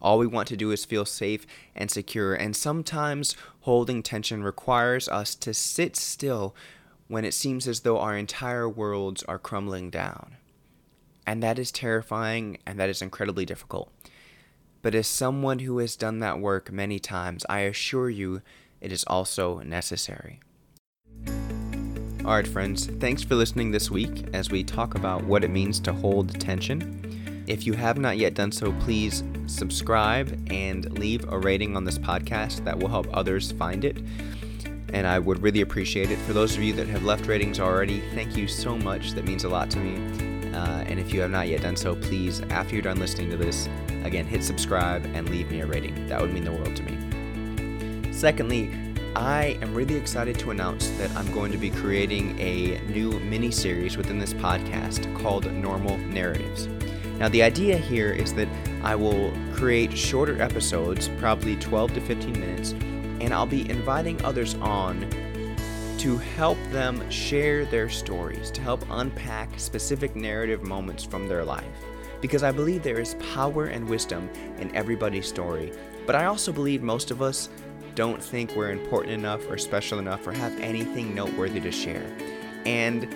All 0.00 0.18
we 0.18 0.26
want 0.26 0.48
to 0.48 0.56
do 0.56 0.70
is 0.70 0.84
feel 0.84 1.04
safe 1.04 1.46
and 1.74 1.90
secure, 1.90 2.34
and 2.34 2.54
sometimes 2.54 3.36
holding 3.60 4.02
tension 4.02 4.42
requires 4.42 5.08
us 5.08 5.34
to 5.36 5.52
sit 5.52 5.96
still 5.96 6.54
when 7.08 7.24
it 7.24 7.34
seems 7.34 7.66
as 7.66 7.80
though 7.80 7.98
our 7.98 8.16
entire 8.16 8.68
worlds 8.68 9.22
are 9.24 9.38
crumbling 9.38 9.90
down. 9.90 10.36
And 11.26 11.42
that 11.42 11.58
is 11.58 11.72
terrifying 11.72 12.58
and 12.64 12.78
that 12.78 12.88
is 12.88 13.02
incredibly 13.02 13.44
difficult. 13.44 13.90
But 14.80 14.94
as 14.94 15.08
someone 15.08 15.58
who 15.60 15.78
has 15.78 15.96
done 15.96 16.20
that 16.20 16.38
work 16.38 16.70
many 16.70 16.98
times, 16.98 17.44
I 17.48 17.60
assure 17.60 18.08
you 18.08 18.42
it 18.80 18.92
is 18.92 19.04
also 19.04 19.58
necessary. 19.60 20.40
Alright, 22.24 22.46
friends, 22.46 22.86
thanks 22.86 23.22
for 23.22 23.34
listening 23.34 23.70
this 23.70 23.90
week 23.90 24.26
as 24.32 24.50
we 24.50 24.62
talk 24.62 24.94
about 24.94 25.24
what 25.24 25.44
it 25.44 25.50
means 25.50 25.80
to 25.80 25.92
hold 25.92 26.38
tension. 26.38 27.07
If 27.48 27.66
you 27.66 27.72
have 27.72 27.96
not 27.96 28.18
yet 28.18 28.34
done 28.34 28.52
so, 28.52 28.72
please 28.72 29.24
subscribe 29.46 30.38
and 30.50 30.98
leave 30.98 31.26
a 31.32 31.38
rating 31.38 31.76
on 31.76 31.84
this 31.84 31.98
podcast 31.98 32.62
that 32.64 32.78
will 32.78 32.88
help 32.88 33.08
others 33.16 33.52
find 33.52 33.86
it. 33.86 33.96
And 34.92 35.06
I 35.06 35.18
would 35.18 35.42
really 35.42 35.62
appreciate 35.62 36.10
it. 36.10 36.18
For 36.18 36.34
those 36.34 36.54
of 36.56 36.62
you 36.62 36.74
that 36.74 36.86
have 36.88 37.04
left 37.04 37.26
ratings 37.26 37.58
already, 37.58 38.02
thank 38.14 38.36
you 38.36 38.48
so 38.48 38.76
much. 38.76 39.12
That 39.12 39.24
means 39.24 39.44
a 39.44 39.48
lot 39.48 39.70
to 39.70 39.78
me. 39.78 40.52
Uh, 40.52 40.84
and 40.88 41.00
if 41.00 41.14
you 41.14 41.22
have 41.22 41.30
not 41.30 41.48
yet 41.48 41.62
done 41.62 41.74
so, 41.74 41.96
please, 41.96 42.42
after 42.50 42.74
you're 42.74 42.82
done 42.82 43.00
listening 43.00 43.30
to 43.30 43.38
this, 43.38 43.66
again, 44.04 44.26
hit 44.26 44.44
subscribe 44.44 45.06
and 45.14 45.26
leave 45.30 45.50
me 45.50 45.62
a 45.62 45.66
rating. 45.66 46.06
That 46.06 46.20
would 46.20 46.34
mean 46.34 46.44
the 46.44 46.52
world 46.52 46.76
to 46.76 46.82
me. 46.82 48.12
Secondly, 48.12 48.70
I 49.16 49.58
am 49.62 49.74
really 49.74 49.96
excited 49.96 50.38
to 50.40 50.50
announce 50.50 50.90
that 50.98 51.10
I'm 51.12 51.32
going 51.32 51.52
to 51.52 51.58
be 51.58 51.70
creating 51.70 52.38
a 52.38 52.78
new 52.88 53.18
mini 53.20 53.50
series 53.50 53.96
within 53.96 54.18
this 54.18 54.34
podcast 54.34 55.18
called 55.22 55.50
Normal 55.50 55.96
Narratives. 55.96 56.68
Now, 57.18 57.28
the 57.28 57.42
idea 57.42 57.76
here 57.76 58.12
is 58.12 58.32
that 58.34 58.48
I 58.82 58.94
will 58.94 59.32
create 59.52 59.96
shorter 59.96 60.40
episodes, 60.40 61.08
probably 61.18 61.56
12 61.56 61.94
to 61.94 62.00
15 62.00 62.32
minutes, 62.32 62.72
and 63.20 63.34
I'll 63.34 63.44
be 63.44 63.68
inviting 63.68 64.24
others 64.24 64.54
on 64.56 65.00
to 65.98 66.16
help 66.16 66.58
them 66.70 67.10
share 67.10 67.64
their 67.64 67.88
stories, 67.88 68.52
to 68.52 68.60
help 68.60 68.84
unpack 68.88 69.50
specific 69.58 70.14
narrative 70.14 70.62
moments 70.62 71.02
from 71.02 71.26
their 71.26 71.44
life. 71.44 71.64
Because 72.20 72.44
I 72.44 72.52
believe 72.52 72.84
there 72.84 73.00
is 73.00 73.16
power 73.34 73.64
and 73.64 73.88
wisdom 73.88 74.30
in 74.58 74.74
everybody's 74.76 75.26
story, 75.26 75.72
but 76.06 76.14
I 76.14 76.26
also 76.26 76.52
believe 76.52 76.82
most 76.82 77.10
of 77.10 77.20
us 77.20 77.48
don't 77.96 78.22
think 78.22 78.54
we're 78.54 78.70
important 78.70 79.12
enough 79.12 79.50
or 79.50 79.58
special 79.58 79.98
enough 79.98 80.24
or 80.24 80.32
have 80.32 80.56
anything 80.60 81.16
noteworthy 81.16 81.58
to 81.60 81.72
share. 81.72 82.06
And 82.64 83.12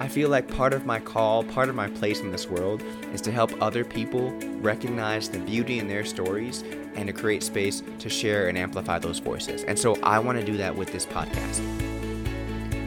I 0.00 0.08
feel 0.08 0.30
like 0.30 0.48
part 0.48 0.72
of 0.72 0.86
my 0.86 0.98
call, 0.98 1.44
part 1.44 1.68
of 1.68 1.74
my 1.74 1.86
place 1.86 2.20
in 2.20 2.32
this 2.32 2.48
world, 2.48 2.82
is 3.12 3.20
to 3.20 3.30
help 3.30 3.52
other 3.62 3.84
people 3.84 4.30
recognize 4.62 5.28
the 5.28 5.38
beauty 5.40 5.78
in 5.78 5.88
their 5.88 6.06
stories 6.06 6.64
and 6.94 7.06
to 7.06 7.12
create 7.12 7.42
space 7.42 7.82
to 7.98 8.08
share 8.08 8.48
and 8.48 8.56
amplify 8.56 8.98
those 8.98 9.18
voices. 9.18 9.62
And 9.64 9.78
so 9.78 10.00
I 10.02 10.18
want 10.18 10.40
to 10.40 10.44
do 10.44 10.56
that 10.56 10.74
with 10.74 10.90
this 10.90 11.04
podcast. 11.04 11.60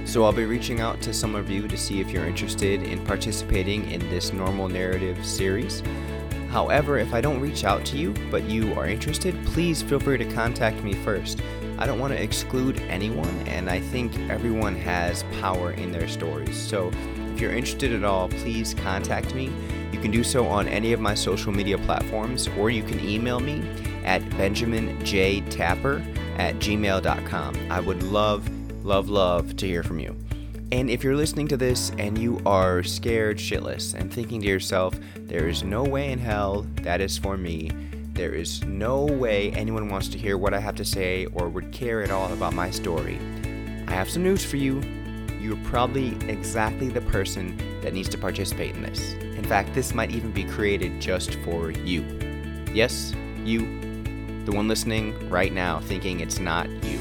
So 0.08 0.24
I'll 0.24 0.34
be 0.34 0.46
reaching 0.46 0.82
out 0.82 1.02
to 1.02 1.14
some 1.14 1.36
of 1.36 1.52
you 1.52 1.68
to 1.68 1.78
see 1.78 2.02
if 2.02 2.10
you're 2.10 2.26
interested 2.26 2.82
in 2.82 3.06
participating 3.06 3.92
in 3.92 4.00
this 4.10 4.34
normal 4.34 4.68
narrative 4.68 5.24
series. 5.24 5.84
However, 6.50 6.98
if 6.98 7.14
I 7.14 7.22
don't 7.22 7.40
reach 7.40 7.64
out 7.64 7.86
to 7.86 7.98
you, 7.98 8.16
but 8.32 8.44
you 8.46 8.74
are 8.74 8.88
interested, 8.88 9.36
please 9.46 9.84
feel 9.84 10.00
free 10.00 10.18
to 10.18 10.26
contact 10.26 10.84
me 10.84 10.94
first. 10.94 11.42
I 11.78 11.86
don't 11.86 12.00
want 12.00 12.14
to 12.14 12.22
exclude 12.22 12.80
anyone, 12.82 13.36
and 13.48 13.70
I 13.70 13.80
think 13.80 14.18
everyone 14.30 14.76
has 14.76 15.24
power 15.40 15.72
in 15.72 15.92
their 15.92 16.08
stories. 16.08 16.58
So 16.58 16.92
if 17.34 17.42
you're 17.42 17.52
interested 17.52 17.94
at 17.94 18.04
all, 18.04 18.30
please 18.30 18.74
contact 18.74 19.34
me. 19.34 19.52
You 19.92 20.00
can 20.00 20.12
do 20.12 20.24
so 20.24 20.48
on 20.48 20.68
any 20.68 20.94
of 20.94 21.00
my 21.00 21.16
social 21.16 21.52
media 21.52 21.78
platforms, 21.80 22.48
or 22.58 22.70
you 22.70 22.84
can 22.84 23.00
email 23.00 23.40
me 23.40 23.64
at 24.06 24.22
benjaminjtapper 24.22 26.18
at 26.38 26.56
gmail.com. 26.56 27.72
I 27.72 27.80
would 27.80 28.04
love, 28.04 28.86
love, 28.86 29.10
love 29.10 29.56
to 29.58 29.68
hear 29.68 29.84
from 29.84 30.00
you. 30.00 30.16
And 30.72 30.90
if 30.90 31.04
you're 31.04 31.16
listening 31.16 31.48
to 31.50 31.58
this 31.58 31.92
and 32.00 32.18
you 32.18 32.42
are 32.48 32.82
scared 32.82 33.38
shitless 33.38 33.94
and 33.94 34.12
thinking 34.12 34.42
to 34.42 34.48
yourself, 34.48 34.96
there 35.16 35.48
is 35.48 35.64
no 35.64 35.84
way 35.84 36.12
in 36.12 36.18
hell 36.18 36.66
that 36.82 37.00
is 37.00 37.18
for 37.18 37.38
me, 37.38 37.70
there 38.14 38.34
is 38.34 38.64
no 38.66 39.06
way 39.06 39.52
anyone 39.54 39.90
wants 39.90 40.08
to 40.10 40.20
hear 40.20 40.38
what 40.38 40.54
I 40.54 40.60
have 40.60 40.76
to 40.76 40.86
say 40.86 41.26
or 41.34 41.50
would 41.50 41.72
care 41.72 42.04
at 42.04 42.12
all 42.12 42.32
about 42.32 42.54
my 42.54 42.70
story, 42.70 43.20
I 43.88 43.92
have 43.92 44.10
some 44.10 44.22
news 44.22 44.46
for 44.46 44.58
you. 44.58 44.82
You're 45.40 45.58
probably 45.66 46.10
exactly 46.30 46.90
the 46.90 47.02
person 47.02 47.58
that 47.82 47.94
needs 47.94 48.10
to 48.10 48.18
participate 48.18 48.76
in 48.76 48.84
this. 48.84 49.14
In 49.14 49.44
fact, 49.44 49.74
this 49.74 49.94
might 49.96 50.12
even 50.12 50.32
be 50.32 50.44
created 50.44 51.02
just 51.02 51.36
for 51.40 51.72
you. 51.72 52.06
Yes, 52.72 53.14
you, 53.44 53.62
the 54.46 54.52
one 54.52 54.68
listening 54.68 55.30
right 55.30 55.52
now 55.52 55.80
thinking 55.80 56.20
it's 56.20 56.40
not 56.40 56.70
you. 56.86 57.00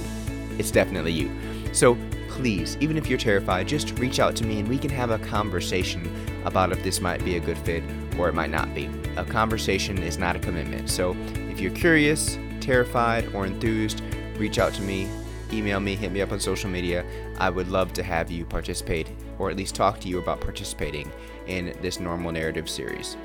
It's 0.59 0.71
definitely 0.71 1.13
you. 1.13 1.31
So 1.73 1.97
please, 2.29 2.79
even 2.81 2.97
if 2.97 3.07
you're 3.07 3.19
terrified, 3.19 3.69
just 3.69 3.99
reach 3.99 4.19
out 4.19 4.35
to 4.37 4.45
me 4.45 4.61
and 4.61 4.69
we 4.69 4.79
can 4.79 4.91
have 4.91 5.11
a 5.11 5.19
conversation 5.19 6.11
about 6.47 6.73
if 6.73 6.83
this 6.83 7.01
might 7.03 7.23
be 7.23 7.37
a 7.37 7.41
good 7.41 7.59
fit 7.59 7.85
or 8.19 8.29
it 8.29 8.35
might 8.35 8.51
not 8.51 8.75
be. 8.75 8.91
A 9.17 9.25
conversation 9.25 9.99
is 9.99 10.19
not 10.19 10.37
a 10.37 10.39
commitment. 10.39 10.91
So 10.91 11.17
if 11.51 11.61
you're 11.61 11.73
curious, 11.73 12.39
terrified, 12.61 13.35
or 13.35 13.47
enthused, 13.47 14.03
reach 14.37 14.59
out 14.59 14.73
to 14.75 14.83
me, 14.83 15.09
email 15.53 15.81
me, 15.81 15.95
hit 15.95 16.13
me 16.13 16.23
up 16.23 16.33
on 16.33 16.41
social 16.41 16.71
media. 16.71 17.05
I 17.39 17.51
would 17.51 17.69
love 17.69 17.93
to 17.95 18.03
have 18.03 18.31
you 18.31 18.45
participate 18.45 19.09
or 19.39 19.51
at 19.51 19.57
least 19.57 19.75
talk 19.75 20.01
to 20.01 20.09
you 20.09 20.19
about 20.19 20.41
participating 20.41 21.11
in 21.47 21.75
this 21.83 22.01
normal 22.01 22.33
narrative 22.33 22.69
series. 22.69 23.17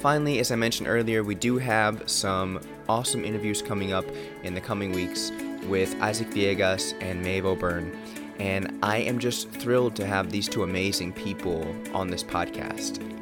Finally, 0.00 0.38
as 0.38 0.50
I 0.50 0.56
mentioned 0.56 0.88
earlier, 0.88 1.22
we 1.22 1.34
do 1.34 1.58
have 1.58 2.08
some 2.08 2.60
awesome 2.88 3.24
interviews 3.24 3.60
coming 3.60 3.92
up 3.92 4.06
in 4.44 4.54
the 4.54 4.60
coming 4.60 4.92
weeks 4.92 5.30
with 5.68 5.94
Isaac 6.00 6.30
Viegas 6.30 6.94
and 7.02 7.22
Maeve 7.22 7.44
O'Byrne. 7.44 7.94
And 8.38 8.78
I 8.82 8.98
am 8.98 9.18
just 9.18 9.50
thrilled 9.50 9.94
to 9.96 10.06
have 10.06 10.30
these 10.30 10.48
two 10.48 10.62
amazing 10.62 11.12
people 11.12 11.66
on 11.92 12.08
this 12.08 12.24
podcast. 12.24 13.19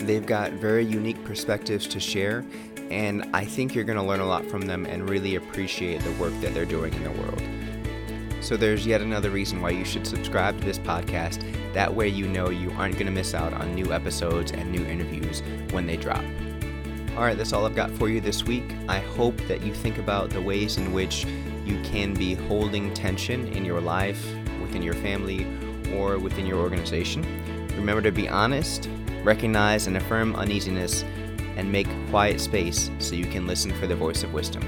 They've 0.00 0.24
got 0.24 0.52
very 0.52 0.84
unique 0.84 1.22
perspectives 1.24 1.86
to 1.88 2.00
share, 2.00 2.44
and 2.90 3.28
I 3.34 3.44
think 3.44 3.74
you're 3.74 3.84
going 3.84 3.98
to 3.98 4.04
learn 4.04 4.20
a 4.20 4.26
lot 4.26 4.46
from 4.46 4.62
them 4.62 4.86
and 4.86 5.08
really 5.08 5.36
appreciate 5.36 6.00
the 6.02 6.12
work 6.12 6.32
that 6.40 6.54
they're 6.54 6.64
doing 6.64 6.94
in 6.94 7.04
the 7.04 7.10
world. 7.10 7.42
So 8.40 8.56
there's 8.56 8.86
yet 8.86 9.02
another 9.02 9.28
reason 9.28 9.60
why 9.60 9.70
you 9.70 9.84
should 9.84 10.06
subscribe 10.06 10.58
to 10.58 10.64
this 10.64 10.78
podcast. 10.78 11.44
That 11.74 11.94
way, 11.94 12.08
you 12.08 12.26
know 12.26 12.48
you 12.48 12.70
aren't 12.72 12.94
going 12.94 13.06
to 13.06 13.12
miss 13.12 13.34
out 13.34 13.52
on 13.52 13.74
new 13.74 13.92
episodes 13.92 14.52
and 14.52 14.72
new 14.72 14.84
interviews 14.86 15.42
when 15.72 15.86
they 15.86 15.98
drop. 15.98 16.24
All 17.16 17.22
right, 17.22 17.36
that's 17.36 17.52
all 17.52 17.66
I've 17.66 17.76
got 17.76 17.90
for 17.90 18.08
you 18.08 18.22
this 18.22 18.44
week. 18.44 18.64
I 18.88 19.00
hope 19.00 19.36
that 19.48 19.62
you 19.62 19.74
think 19.74 19.98
about 19.98 20.30
the 20.30 20.40
ways 20.40 20.78
in 20.78 20.94
which 20.94 21.26
you 21.66 21.78
can 21.82 22.14
be 22.14 22.34
holding 22.34 22.94
tension 22.94 23.46
in 23.48 23.66
your 23.66 23.82
life, 23.82 24.34
within 24.62 24.80
your 24.82 24.94
family, 24.94 25.46
or 25.94 26.18
within 26.18 26.46
your 26.46 26.58
organization. 26.58 27.22
Remember 27.76 28.00
to 28.00 28.10
be 28.10 28.28
honest, 28.28 28.88
recognize 29.24 29.86
and 29.86 29.96
affirm 29.96 30.34
uneasiness, 30.36 31.04
and 31.56 31.70
make 31.70 31.88
quiet 32.10 32.40
space 32.40 32.90
so 32.98 33.14
you 33.14 33.26
can 33.26 33.46
listen 33.46 33.72
for 33.72 33.86
the 33.86 33.96
voice 33.96 34.22
of 34.22 34.32
wisdom. 34.32 34.62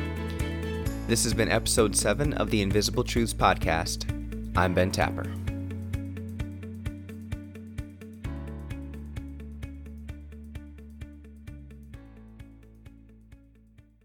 This 1.07 1.25
has 1.25 1.35
been 1.35 1.51
episode 1.51 1.97
7 1.97 2.33
of 2.35 2.51
the 2.51 2.63
Invisible 2.63 3.05
Truths 3.05 3.35
podcast. 3.35 4.07
I'm 4.57 4.75
Ben 4.75 4.91
Tapper. 4.91 5.42